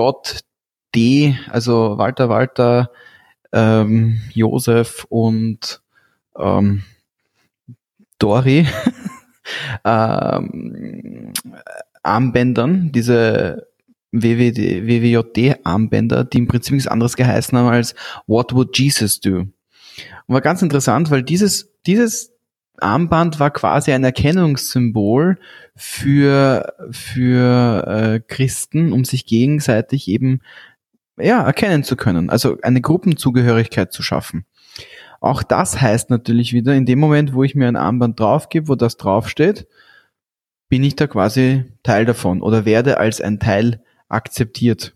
D, 0.96 1.36
also 1.50 1.98
Walter 1.98 2.30
Walter, 2.30 2.92
ähm, 3.52 4.20
Josef 4.34 5.06
und 5.10 5.82
ähm, 6.38 6.84
Dori 8.20 8.68
ähm, 9.86 11.34
Armbändern, 12.04 12.92
diese 12.92 13.68
WWJD-Armbänder, 14.12 16.24
die 16.24 16.38
im 16.38 16.48
Prinzip 16.48 16.74
nichts 16.74 16.88
anderes 16.88 17.16
geheißen 17.16 17.58
haben 17.58 17.68
als 17.68 17.96
What 18.28 18.54
would 18.54 18.78
Jesus 18.78 19.20
do? 19.20 19.48
Und 20.28 20.28
war 20.28 20.42
ganz 20.42 20.62
interessant, 20.62 21.10
weil 21.12 21.24
dieses, 21.24 21.74
dieses 21.86 22.32
Armband 22.80 23.40
war 23.40 23.52
quasi 23.52 23.92
ein 23.92 24.04
Erkennungssymbol 24.04 25.38
für, 25.76 26.74
für 26.92 27.88
äh, 27.88 28.20
Christen, 28.20 28.92
um 28.92 29.06
sich 29.06 29.26
gegenseitig 29.26 30.08
eben 30.08 30.42
ja, 31.18 31.44
erkennen 31.44 31.84
zu 31.84 31.96
können, 31.96 32.30
also 32.30 32.58
eine 32.62 32.82
Gruppenzugehörigkeit 32.82 33.92
zu 33.92 34.04
schaffen. 34.04 34.46
Auch 35.22 35.44
das 35.44 35.82
heißt 35.82 36.10
natürlich 36.10 36.54
wieder, 36.54 36.76
in 36.76 36.86
dem 36.86 37.00
Moment, 37.00 37.34
wo 37.34 37.44
ich 37.44 37.56
mir 37.56 37.68
ein 37.68 37.78
Armband 37.78 38.20
draufgebe, 38.20 38.68
wo 38.68 38.76
das 38.76 38.98
draufsteht, 38.98 39.68
bin 40.70 40.84
ich 40.84 40.96
da 40.96 41.08
quasi 41.08 41.66
Teil 41.84 42.06
davon 42.06 42.42
oder 42.42 42.66
werde 42.66 42.98
als 42.98 43.22
ein 43.22 43.40
Teil 43.40 43.82
akzeptiert 44.10 44.94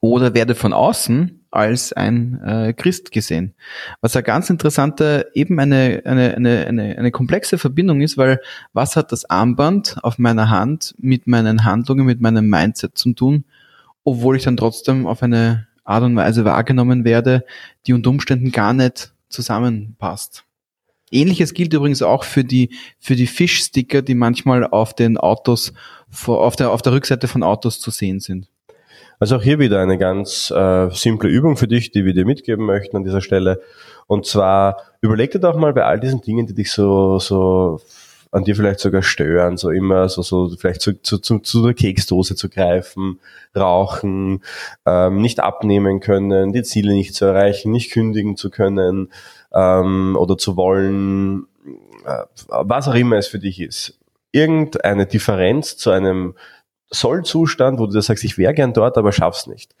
oder 0.00 0.34
werde 0.34 0.54
von 0.54 0.72
außen 0.72 1.38
als 1.50 1.92
ein 1.92 2.40
äh, 2.42 2.72
Christ 2.74 3.10
gesehen. 3.10 3.54
Was 4.00 4.14
eine 4.14 4.22
ganz 4.22 4.50
interessante, 4.50 5.30
eben 5.34 5.58
eine, 5.58 6.02
eine, 6.04 6.34
eine, 6.34 6.66
eine, 6.66 6.98
eine 6.98 7.10
komplexe 7.10 7.58
Verbindung 7.58 8.00
ist, 8.02 8.18
weil 8.18 8.40
was 8.72 8.96
hat 8.96 9.12
das 9.12 9.28
Armband 9.28 9.96
auf 10.02 10.18
meiner 10.18 10.50
Hand 10.50 10.94
mit 10.98 11.26
meinen 11.26 11.64
Handlungen, 11.64 12.06
mit 12.06 12.20
meinem 12.20 12.48
Mindset 12.48 12.98
zu 12.98 13.14
tun, 13.14 13.44
obwohl 14.08 14.36
ich 14.36 14.44
dann 14.44 14.56
trotzdem 14.56 15.06
auf 15.06 15.22
eine 15.22 15.66
Art 15.84 16.02
und 16.02 16.16
Weise 16.16 16.44
wahrgenommen 16.44 17.04
werde, 17.04 17.44
die 17.86 17.92
unter 17.92 18.10
Umständen 18.10 18.52
gar 18.52 18.72
nicht 18.72 19.12
zusammenpasst. 19.28 20.44
Ähnliches 21.10 21.54
gilt 21.54 21.72
übrigens 21.72 22.02
auch 22.02 22.24
für 22.24 22.44
die, 22.44 22.76
für 22.98 23.16
die 23.16 23.26
Fischsticker, 23.26 24.02
die 24.02 24.14
manchmal 24.14 24.66
auf 24.66 24.94
den 24.94 25.16
Autos, 25.16 25.72
auf 26.26 26.56
der, 26.56 26.70
auf 26.70 26.82
der 26.82 26.92
Rückseite 26.92 27.28
von 27.28 27.42
Autos 27.42 27.80
zu 27.80 27.90
sehen 27.90 28.20
sind. 28.20 28.48
Also 29.18 29.36
auch 29.36 29.42
hier 29.42 29.58
wieder 29.58 29.80
eine 29.80 29.98
ganz 29.98 30.50
äh, 30.50 30.90
simple 30.90 31.28
Übung 31.28 31.56
für 31.56 31.66
dich, 31.66 31.90
die 31.90 32.04
wir 32.04 32.14
dir 32.14 32.24
mitgeben 32.24 32.66
möchten 32.66 32.96
an 32.96 33.04
dieser 33.04 33.20
Stelle. 33.20 33.60
Und 34.06 34.26
zwar 34.26 34.76
überleg 35.00 35.32
dir 35.32 35.40
doch 35.40 35.56
mal 35.56 35.72
bei 35.72 35.84
all 35.84 35.98
diesen 35.98 36.20
Dingen, 36.20 36.46
die 36.46 36.54
dich 36.54 36.70
so, 36.70 37.18
so 37.18 37.80
an 38.30 38.44
dir 38.44 38.56
vielleicht 38.56 38.80
sogar 38.80 39.02
stören, 39.02 39.56
so 39.56 39.70
immer 39.70 40.08
so, 40.08 40.22
so 40.22 40.48
vielleicht 40.56 40.80
zu, 40.80 41.00
zu, 41.00 41.18
zu, 41.18 41.38
zu 41.38 41.64
der 41.64 41.74
Keksdose 41.74 42.36
zu 42.36 42.48
greifen, 42.48 43.20
rauchen, 43.56 44.42
ähm, 44.86 45.20
nicht 45.20 45.40
abnehmen 45.40 46.00
können, 46.00 46.52
die 46.52 46.62
Ziele 46.62 46.92
nicht 46.92 47.14
zu 47.14 47.24
erreichen, 47.24 47.72
nicht 47.72 47.92
kündigen 47.92 48.36
zu 48.36 48.50
können 48.50 49.10
ähm, 49.52 50.16
oder 50.18 50.36
zu 50.36 50.56
wollen, 50.56 51.46
äh, 52.06 52.24
was 52.48 52.88
auch 52.88 52.94
immer 52.94 53.16
es 53.16 53.28
für 53.28 53.38
dich 53.38 53.60
ist. 53.60 53.98
Irgendeine 54.30 55.06
Differenz 55.06 55.76
zu 55.76 55.90
einem 55.90 56.34
Sollzustand, 56.90 57.78
wo 57.78 57.86
du 57.86 57.92
dir 57.92 58.02
sagst, 58.02 58.24
ich 58.24 58.38
wäre 58.38 58.54
gern 58.54 58.72
dort, 58.72 58.96
aber 58.96 59.12
schaff's 59.12 59.46
nicht. 59.46 59.74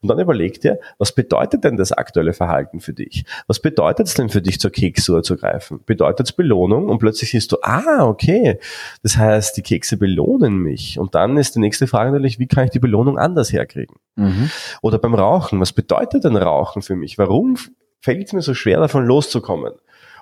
Und 0.00 0.08
dann 0.08 0.20
überleg 0.20 0.60
dir, 0.60 0.78
was 0.96 1.12
bedeutet 1.12 1.64
denn 1.64 1.76
das 1.76 1.90
aktuelle 1.90 2.32
Verhalten 2.32 2.78
für 2.78 2.92
dich? 2.92 3.24
Was 3.48 3.58
bedeutet 3.58 4.06
es 4.06 4.14
denn 4.14 4.28
für 4.28 4.42
dich, 4.42 4.60
zur 4.60 4.70
Keksuhr 4.70 5.24
zu 5.24 5.36
greifen? 5.36 5.80
Bedeutet 5.86 6.28
es 6.28 6.32
Belohnung? 6.32 6.88
Und 6.88 6.98
plötzlich 6.98 7.32
siehst 7.32 7.50
du, 7.50 7.56
ah, 7.62 8.06
okay. 8.06 8.60
Das 9.02 9.16
heißt, 9.16 9.56
die 9.56 9.62
Kekse 9.62 9.96
belohnen 9.96 10.58
mich. 10.58 11.00
Und 11.00 11.16
dann 11.16 11.36
ist 11.36 11.56
die 11.56 11.60
nächste 11.60 11.88
Frage 11.88 12.12
natürlich, 12.12 12.38
wie 12.38 12.46
kann 12.46 12.64
ich 12.64 12.70
die 12.70 12.78
Belohnung 12.78 13.18
anders 13.18 13.52
herkriegen? 13.52 13.96
Mhm. 14.14 14.48
Oder 14.82 14.98
beim 14.98 15.14
Rauchen, 15.14 15.58
was 15.60 15.72
bedeutet 15.72 16.22
denn 16.22 16.36
Rauchen 16.36 16.82
für 16.82 16.94
mich? 16.94 17.18
Warum 17.18 17.56
fällt 18.00 18.28
es 18.28 18.32
mir 18.32 18.42
so 18.42 18.54
schwer, 18.54 18.78
davon 18.78 19.04
loszukommen? 19.04 19.72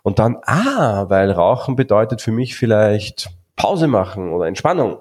Und 0.02 0.18
dann, 0.18 0.38
ah, 0.46 1.04
weil 1.10 1.30
Rauchen 1.30 1.76
bedeutet 1.76 2.22
für 2.22 2.32
mich 2.32 2.56
vielleicht 2.56 3.28
Pause 3.56 3.88
machen 3.88 4.32
oder 4.32 4.46
Entspannung 4.46 4.96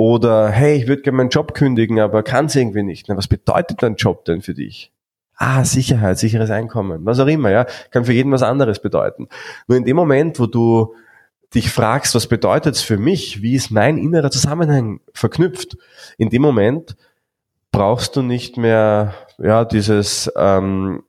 oder 0.00 0.48
hey, 0.48 0.78
ich 0.78 0.88
würde 0.88 1.02
gerne 1.02 1.18
meinen 1.18 1.28
Job 1.28 1.52
kündigen, 1.52 2.00
aber 2.00 2.22
kann 2.22 2.46
es 2.46 2.56
irgendwie 2.56 2.82
nicht. 2.82 3.10
Na, 3.10 3.18
was 3.18 3.28
bedeutet 3.28 3.82
dein 3.82 3.96
Job 3.96 4.24
denn 4.24 4.40
für 4.40 4.54
dich? 4.54 4.92
Ah, 5.36 5.62
Sicherheit, 5.62 6.18
sicheres 6.18 6.48
Einkommen, 6.48 7.04
was 7.04 7.20
auch 7.20 7.26
immer, 7.26 7.50
ja, 7.50 7.66
kann 7.90 8.06
für 8.06 8.14
jeden 8.14 8.32
was 8.32 8.42
anderes 8.42 8.80
bedeuten. 8.80 9.28
Nur 9.68 9.76
in 9.76 9.84
dem 9.84 9.96
Moment, 9.96 10.40
wo 10.40 10.46
du 10.46 10.94
dich 11.54 11.70
fragst, 11.70 12.14
was 12.14 12.28
bedeutet 12.28 12.76
es 12.76 12.80
für 12.80 12.96
mich, 12.96 13.42
wie 13.42 13.54
ist 13.54 13.70
mein 13.70 13.98
innerer 13.98 14.30
Zusammenhang 14.30 15.00
verknüpft, 15.12 15.76
in 16.16 16.30
dem 16.30 16.40
Moment 16.40 16.96
brauchst 17.70 18.16
du 18.16 18.22
nicht 18.22 18.56
mehr 18.56 19.12
ja 19.36 19.66
dieses 19.66 20.32
ähm, 20.34 21.02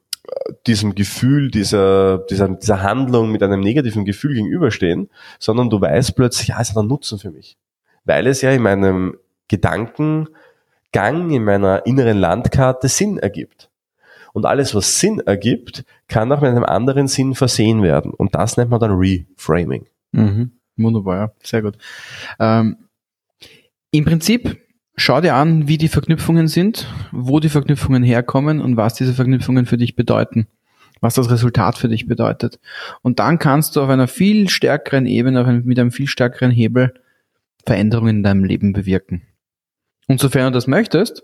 diesem 0.67 0.95
Gefühl, 0.95 1.49
dieser, 1.49 2.17
dieser, 2.30 2.49
dieser 2.49 2.84
Handlung 2.84 3.32
mit 3.32 3.41
einem 3.41 3.62
negativen 3.62 4.04
Gefühl 4.04 4.34
gegenüberstehen, 4.34 5.10
sondern 5.39 5.69
du 5.69 5.80
weißt 5.80 6.13
plötzlich, 6.13 6.49
ja, 6.49 6.60
es 6.60 6.71
hat 6.71 6.77
einen 6.77 6.89
Nutzen 6.89 7.17
für 7.17 7.32
mich 7.32 7.58
weil 8.05 8.27
es 8.27 8.41
ja 8.41 8.51
in 8.51 8.61
meinem 8.61 9.17
Gedankengang, 9.47 11.29
in 11.29 11.43
meiner 11.43 11.85
inneren 11.85 12.17
Landkarte 12.17 12.87
Sinn 12.87 13.17
ergibt. 13.17 13.69
Und 14.33 14.45
alles, 14.45 14.73
was 14.73 14.99
Sinn 14.99 15.19
ergibt, 15.19 15.83
kann 16.07 16.31
auch 16.31 16.41
mit 16.41 16.51
einem 16.51 16.63
anderen 16.63 17.07
Sinn 17.07 17.35
versehen 17.35 17.83
werden. 17.83 18.11
Und 18.13 18.33
das 18.35 18.57
nennt 18.57 18.71
man 18.71 18.79
dann 18.79 18.91
Reframing. 18.91 19.87
Mhm. 20.13 20.51
Wunderbar, 20.77 21.17
ja. 21.17 21.31
Sehr 21.43 21.61
gut. 21.61 21.77
Ähm, 22.39 22.77
Im 23.91 24.05
Prinzip 24.05 24.57
schau 24.95 25.19
dir 25.19 25.35
an, 25.35 25.67
wie 25.67 25.77
die 25.77 25.89
Verknüpfungen 25.89 26.47
sind, 26.47 26.87
wo 27.11 27.39
die 27.39 27.49
Verknüpfungen 27.49 28.03
herkommen 28.03 28.61
und 28.61 28.77
was 28.77 28.93
diese 28.93 29.13
Verknüpfungen 29.13 29.65
für 29.65 29.77
dich 29.77 29.95
bedeuten. 29.95 30.47
Was 31.01 31.15
das 31.15 31.31
Resultat 31.31 31.77
für 31.77 31.89
dich 31.89 32.07
bedeutet. 32.07 32.59
Und 33.01 33.19
dann 33.19 33.39
kannst 33.39 33.75
du 33.75 33.81
auf 33.81 33.89
einer 33.89 34.07
viel 34.07 34.49
stärkeren 34.49 35.07
Ebene, 35.07 35.43
einem, 35.43 35.65
mit 35.65 35.79
einem 35.79 35.91
viel 35.91 36.07
stärkeren 36.07 36.51
Hebel 36.51 36.93
Veränderungen 37.65 38.17
in 38.17 38.24
deinem 38.24 38.43
Leben 38.43 38.74
bewirken. 38.74 39.21
Und 40.08 40.19
sofern 40.19 40.52
du 40.52 40.58
das 40.58 40.67
möchtest, 40.67 41.24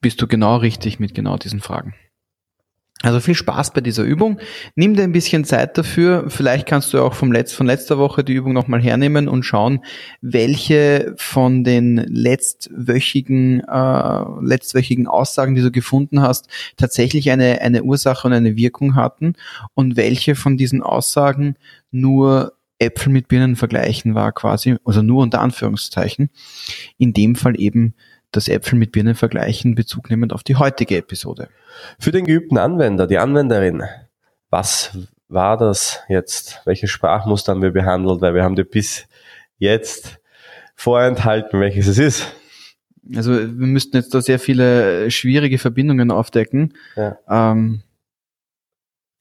bist 0.00 0.20
du 0.20 0.26
genau 0.26 0.56
richtig 0.56 0.98
mit 0.98 1.14
genau 1.14 1.36
diesen 1.36 1.60
Fragen. 1.60 1.94
Also 3.02 3.18
viel 3.18 3.34
Spaß 3.34 3.72
bei 3.72 3.80
dieser 3.80 4.04
Übung. 4.04 4.38
Nimm 4.76 4.94
dir 4.94 5.02
ein 5.02 5.12
bisschen 5.12 5.44
Zeit 5.44 5.76
dafür. 5.76 6.26
Vielleicht 6.28 6.68
kannst 6.68 6.94
du 6.94 7.02
auch 7.02 7.14
vom 7.14 7.32
Letz 7.32 7.52
von 7.52 7.66
letzter 7.66 7.98
Woche 7.98 8.22
die 8.22 8.32
Übung 8.32 8.52
nochmal 8.52 8.80
hernehmen 8.80 9.28
und 9.28 9.42
schauen, 9.42 9.84
welche 10.20 11.12
von 11.16 11.64
den 11.64 11.96
letztwöchigen, 11.96 13.60
äh, 13.60 14.24
letztwöchigen 14.40 15.08
Aussagen, 15.08 15.56
die 15.56 15.62
du 15.62 15.72
gefunden 15.72 16.22
hast, 16.22 16.48
tatsächlich 16.76 17.30
eine, 17.32 17.60
eine 17.60 17.82
Ursache 17.82 18.28
und 18.28 18.34
eine 18.34 18.56
Wirkung 18.56 18.94
hatten 18.94 19.34
und 19.74 19.96
welche 19.96 20.36
von 20.36 20.56
diesen 20.56 20.80
Aussagen 20.80 21.56
nur 21.90 22.52
Äpfel 22.78 23.12
mit 23.12 23.28
Birnen 23.28 23.56
vergleichen 23.56 24.14
war 24.14 24.32
quasi, 24.32 24.76
also 24.84 25.02
nur 25.02 25.22
unter 25.22 25.40
Anführungszeichen. 25.40 26.30
In 26.98 27.12
dem 27.12 27.36
Fall 27.36 27.60
eben 27.60 27.94
das 28.32 28.48
Äpfel 28.48 28.78
mit 28.78 28.92
Birnen 28.92 29.14
vergleichen, 29.14 29.74
Bezug 29.74 30.10
nehmend 30.10 30.32
auf 30.32 30.42
die 30.42 30.56
heutige 30.56 30.96
Episode. 30.96 31.48
Für 31.98 32.12
den 32.12 32.24
geübten 32.24 32.58
Anwender, 32.58 33.06
die 33.06 33.18
Anwenderin, 33.18 33.82
was 34.50 34.98
war 35.28 35.56
das 35.56 36.00
jetzt? 36.08 36.60
Welche 36.64 36.88
Sprachmuster 36.88 37.52
haben 37.52 37.62
wir 37.62 37.72
behandelt? 37.72 38.20
Weil 38.20 38.34
wir 38.34 38.42
haben 38.42 38.56
dir 38.56 38.64
bis 38.64 39.06
jetzt 39.58 40.18
vorenthalten, 40.74 41.60
welches 41.60 41.86
es 41.86 41.98
ist. 41.98 42.26
Also 43.14 43.32
wir 43.32 43.46
müssten 43.48 43.96
jetzt 43.96 44.14
da 44.14 44.20
sehr 44.20 44.38
viele 44.38 45.10
schwierige 45.10 45.58
Verbindungen 45.58 46.10
aufdecken. 46.10 46.74
Ja. 46.96 47.18
Ähm, 47.28 47.82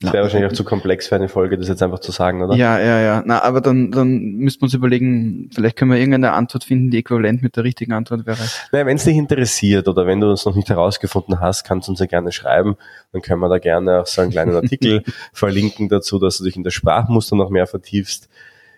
das 0.02 0.14
wäre 0.14 0.24
wahrscheinlich 0.24 0.52
auch 0.52 0.56
zu 0.56 0.64
komplex 0.64 1.08
für 1.08 1.16
eine 1.16 1.30
Folge, 1.30 1.58
das 1.58 1.68
jetzt 1.68 1.84
einfach 1.84 2.00
zu 2.00 2.12
sagen, 2.12 2.42
oder? 2.42 2.56
Ja, 2.56 2.80
ja, 2.80 3.00
ja. 3.00 3.24
Na, 3.24 3.44
aber 3.44 3.62
dann, 3.62 3.92
dann 3.92 4.10
müssten 4.18 4.62
wir 4.62 4.66
uns 4.66 4.74
überlegen, 4.74 5.50
vielleicht 5.54 5.78
können 5.78 5.92
wir 5.92 5.98
irgendeine 5.98 6.34
Antwort 6.34 6.64
finden, 6.64 6.90
die 6.90 6.98
äquivalent 6.98 7.44
mit 7.44 7.56
der 7.56 7.64
richtigen 7.64 7.94
Antwort 7.94 8.26
wäre. 8.26 8.40
Naja, 8.72 8.86
wenn 8.88 8.98
es 8.98 9.04
dich 9.04 9.16
interessiert 9.16 9.88
oder 9.88 10.08
wenn 10.08 10.20
du 10.20 10.30
uns 10.30 10.46
noch 10.46 10.56
nicht 10.56 10.70
herausgefunden 10.70 11.40
hast, 11.40 11.64
kannst 11.66 11.88
du 11.88 11.92
uns 11.92 12.00
ja 12.00 12.08
gerne 12.08 12.32
schreiben. 12.32 12.78
Dann 13.12 13.22
können 13.22 13.40
wir 13.42 13.50
da 13.50 13.60
gerne 13.60 14.02
auch 14.02 14.08
so 14.08 14.22
einen 14.22 14.32
kleinen 14.32 14.56
Artikel 14.56 15.04
verlinken 15.34 15.88
dazu, 15.88 16.18
dass 16.18 16.40
du 16.40 16.46
dich 16.46 16.56
in 16.56 16.64
das 16.64 16.74
Sprachmuster 16.74 17.36
noch 17.36 17.52
mehr 17.52 17.68
vertiefst. 17.68 18.28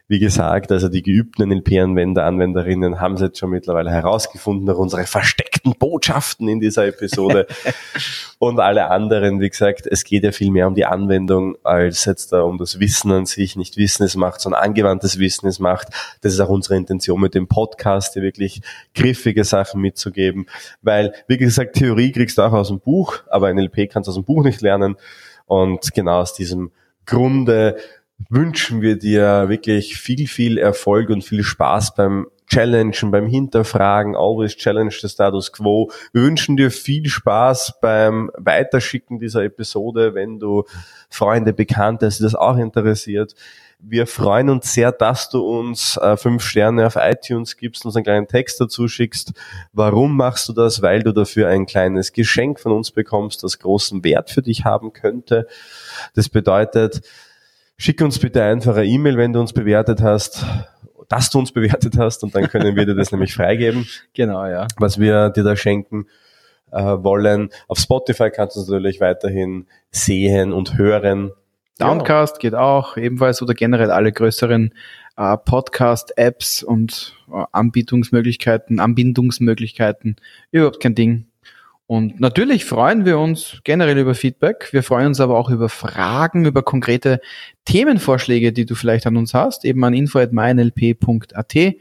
Wie 0.09 0.19
gesagt, 0.19 0.69
also 0.73 0.89
die 0.89 1.01
geübten 1.01 1.47
NLP-Anwender, 1.47 2.25
Anwenderinnen 2.25 2.99
haben 2.99 3.13
es 3.13 3.21
jetzt 3.21 3.39
schon 3.39 3.51
mittlerweile 3.51 3.89
herausgefunden 3.89 4.65
durch 4.65 4.77
unsere 4.77 5.05
versteckten 5.05 5.75
Botschaften 5.79 6.49
in 6.49 6.59
dieser 6.59 6.85
Episode. 6.85 7.47
und 8.37 8.59
alle 8.59 8.91
anderen, 8.91 9.39
wie 9.39 9.49
gesagt, 9.49 9.87
es 9.87 10.03
geht 10.03 10.25
ja 10.25 10.33
viel 10.33 10.51
mehr 10.51 10.67
um 10.67 10.75
die 10.75 10.83
Anwendung 10.83 11.55
als 11.63 12.03
jetzt 12.03 12.33
da 12.33 12.41
um 12.41 12.57
das 12.57 12.81
Wissen 12.81 13.11
an 13.13 13.25
sich. 13.25 13.55
Nicht 13.55 13.77
Wissen 13.77 14.03
es 14.03 14.17
macht, 14.17 14.41
sondern 14.41 14.61
angewandtes 14.61 15.19
Wissen 15.19 15.47
es 15.47 15.59
macht. 15.59 15.87
Das 16.19 16.33
ist 16.33 16.39
auch 16.41 16.49
unsere 16.49 16.75
Intention 16.75 17.21
mit 17.21 17.33
dem 17.33 17.47
Podcast, 17.47 18.15
dir 18.15 18.23
wirklich 18.23 18.61
griffige 18.93 19.45
Sachen 19.45 19.79
mitzugeben. 19.79 20.47
Weil, 20.81 21.13
wie 21.29 21.37
gesagt, 21.37 21.77
Theorie 21.77 22.11
kriegst 22.11 22.37
du 22.37 22.41
auch 22.41 22.53
aus 22.53 22.67
dem 22.67 22.81
Buch, 22.81 23.19
aber 23.29 23.53
NLP 23.53 23.89
kannst 23.89 24.07
du 24.07 24.11
aus 24.11 24.15
dem 24.15 24.25
Buch 24.25 24.43
nicht 24.43 24.61
lernen. 24.61 24.97
Und 25.45 25.93
genau 25.93 26.19
aus 26.19 26.33
diesem 26.33 26.71
Grunde 27.05 27.77
wünschen 28.29 28.81
wir 28.81 28.97
dir 28.97 29.49
wirklich 29.49 29.97
viel, 29.97 30.27
viel 30.27 30.57
Erfolg 30.57 31.09
und 31.09 31.23
viel 31.23 31.43
Spaß 31.43 31.95
beim 31.95 32.27
Challengen, 32.47 33.09
beim 33.09 33.27
Hinterfragen, 33.27 34.15
always 34.15 34.55
challenge 34.55 34.95
the 35.01 35.09
status 35.09 35.51
quo. 35.51 35.89
Wir 36.11 36.23
wünschen 36.23 36.55
dir 36.55 36.69
viel 36.69 37.07
Spaß 37.07 37.79
beim 37.81 38.29
Weiterschicken 38.37 39.19
dieser 39.19 39.43
Episode, 39.43 40.13
wenn 40.13 40.39
du 40.39 40.63
Freunde, 41.09 41.53
Bekannte, 41.53 42.09
die 42.09 42.21
das 42.21 42.35
auch 42.35 42.57
interessiert. 42.57 43.33
Wir 43.79 44.07
freuen 44.07 44.49
uns 44.49 44.73
sehr, 44.73 44.91
dass 44.91 45.29
du 45.29 45.41
uns 45.41 45.97
äh, 45.97 46.15
fünf 46.15 46.43
Sterne 46.43 46.85
auf 46.85 46.95
iTunes 46.95 47.57
gibst, 47.57 47.85
uns 47.85 47.95
einen 47.95 48.05
kleinen 48.05 48.27
Text 48.27 48.61
dazu 48.61 48.87
schickst. 48.87 49.33
Warum 49.73 50.15
machst 50.15 50.47
du 50.47 50.53
das? 50.53 50.81
Weil 50.81 51.03
du 51.03 51.11
dafür 51.11 51.49
ein 51.49 51.65
kleines 51.65 52.13
Geschenk 52.13 52.59
von 52.59 52.71
uns 52.71 52.91
bekommst, 52.91 53.43
das 53.43 53.59
großen 53.59 54.03
Wert 54.03 54.29
für 54.29 54.41
dich 54.41 54.63
haben 54.63 54.93
könnte. 54.93 55.47
Das 56.13 56.29
bedeutet, 56.29 57.01
Schick 57.83 57.99
uns 57.99 58.17
bitte 58.17 58.41
einfach 58.41 58.77
eine 58.77 58.85
E-Mail, 58.85 59.17
wenn 59.17 59.33
du 59.33 59.41
uns 59.41 59.51
bewertet 59.51 60.01
hast, 60.01 60.45
dass 61.09 61.29
du 61.29 61.39
uns 61.39 61.51
bewertet 61.53 61.97
hast 61.97 62.23
und 62.23 62.33
dann 62.33 62.47
können 62.47 62.77
wir 62.77 62.85
dir 62.85 62.95
das 62.95 63.11
nämlich 63.11 63.33
freigeben. 63.33 63.85
Genau, 64.13 64.45
ja. 64.45 64.69
Was 64.77 65.01
wir 65.01 65.31
dir 65.31 65.43
da 65.43 65.57
schenken. 65.57 66.05
äh, 66.71 66.81
wollen. 66.81 67.49
Auf 67.67 67.79
Spotify 67.79 68.29
kannst 68.29 68.55
du 68.55 68.61
uns 68.61 68.69
natürlich 68.69 69.01
weiterhin 69.01 69.67
sehen 69.91 70.53
und 70.53 70.77
hören. 70.77 71.33
Downcast 71.77 72.37
ja. 72.37 72.39
geht 72.39 72.55
auch 72.55 72.95
ebenfalls 72.95 73.41
oder 73.41 73.53
generell 73.53 73.91
alle 73.91 74.13
größeren 74.13 74.73
äh, 75.17 75.37
Podcast-Apps 75.37 76.63
und 76.63 77.17
äh, 77.33 77.43
Anbietungsmöglichkeiten, 77.51 78.79
Anbindungsmöglichkeiten. 78.79 80.15
Überhaupt 80.51 80.79
kein 80.79 80.95
Ding. 80.95 81.25
Und 81.93 82.19
natürlich 82.19 82.65
freuen 82.65 83.05
wir 83.05 83.19
uns 83.19 83.61
generell 83.63 83.99
über 83.99 84.15
Feedback. 84.15 84.69
Wir 84.71 84.81
freuen 84.81 85.09
uns 85.09 85.19
aber 85.19 85.37
auch 85.37 85.51
über 85.51 85.69
Fragen, 85.69 86.43
über 86.43 86.63
konkrete 86.63 87.21
Themenvorschläge, 87.65 88.51
die 88.51 88.65
du 88.65 88.73
vielleicht 88.73 89.05
an 89.05 89.15
uns 89.15 89.35
hast, 89.35 89.63
eben 89.63 89.83
an 89.83 89.93
info.mynlp.at. 89.93 91.75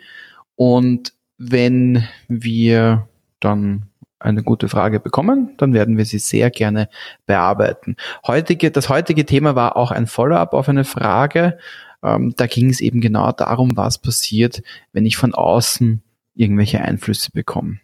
Und 0.55 1.15
wenn 1.39 2.07
wir 2.29 3.09
dann 3.41 3.87
eine 4.19 4.43
gute 4.43 4.69
Frage 4.69 5.01
bekommen, 5.01 5.55
dann 5.57 5.73
werden 5.73 5.97
wir 5.97 6.05
sie 6.05 6.19
sehr 6.19 6.51
gerne 6.51 6.91
bearbeiten. 7.25 7.97
Heutige, 8.27 8.71
das 8.71 8.91
heutige 8.91 9.25
Thema 9.25 9.55
war 9.55 9.79
auch 9.79 9.93
ein 9.93 10.07
Follow-up 10.07 10.53
auf 10.53 10.69
eine 10.69 10.85
Frage. 10.85 11.57
Ähm, 12.03 12.35
da 12.37 12.47
ging 12.47 12.69
es 12.69 12.83
eben 12.83 13.01
genau 13.01 13.33
darum, 13.33 13.79
was 13.79 13.97
passiert, 13.97 14.63
wenn 14.93 15.07
ich 15.07 15.17
von 15.17 15.33
außen 15.33 16.03
irgendwelche 16.35 16.83
Einflüsse 16.83 17.31
bekomme. 17.33 17.79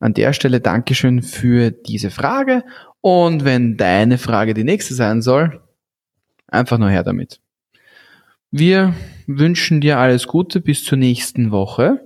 An 0.00 0.14
der 0.14 0.32
Stelle 0.32 0.60
Dankeschön 0.60 1.22
für 1.22 1.70
diese 1.70 2.10
Frage 2.10 2.64
und 3.00 3.44
wenn 3.44 3.76
deine 3.76 4.18
Frage 4.18 4.54
die 4.54 4.64
nächste 4.64 4.94
sein 4.94 5.22
soll, 5.22 5.60
einfach 6.48 6.78
nur 6.78 6.90
her 6.90 7.02
damit. 7.02 7.40
Wir 8.50 8.94
wünschen 9.26 9.80
dir 9.80 9.98
alles 9.98 10.26
Gute 10.26 10.60
bis 10.60 10.84
zur 10.84 10.98
nächsten 10.98 11.50
Woche. 11.50 12.00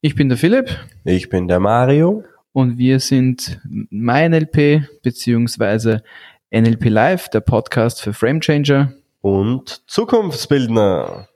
Ich 0.00 0.14
bin 0.14 0.28
der 0.28 0.38
Philipp. 0.38 0.70
Ich 1.04 1.28
bin 1.28 1.48
der 1.48 1.60
Mario. 1.60 2.24
Und 2.52 2.78
wir 2.78 3.00
sind 3.00 3.60
MyNLP 3.68 4.88
beziehungsweise 5.02 6.02
NLP 6.50 6.84
Live, 6.88 7.28
der 7.28 7.40
Podcast 7.40 8.00
für 8.00 8.14
Frame 8.14 8.40
Changer. 8.40 8.92
Und 9.20 9.82
Zukunftsbildner. 9.88 11.28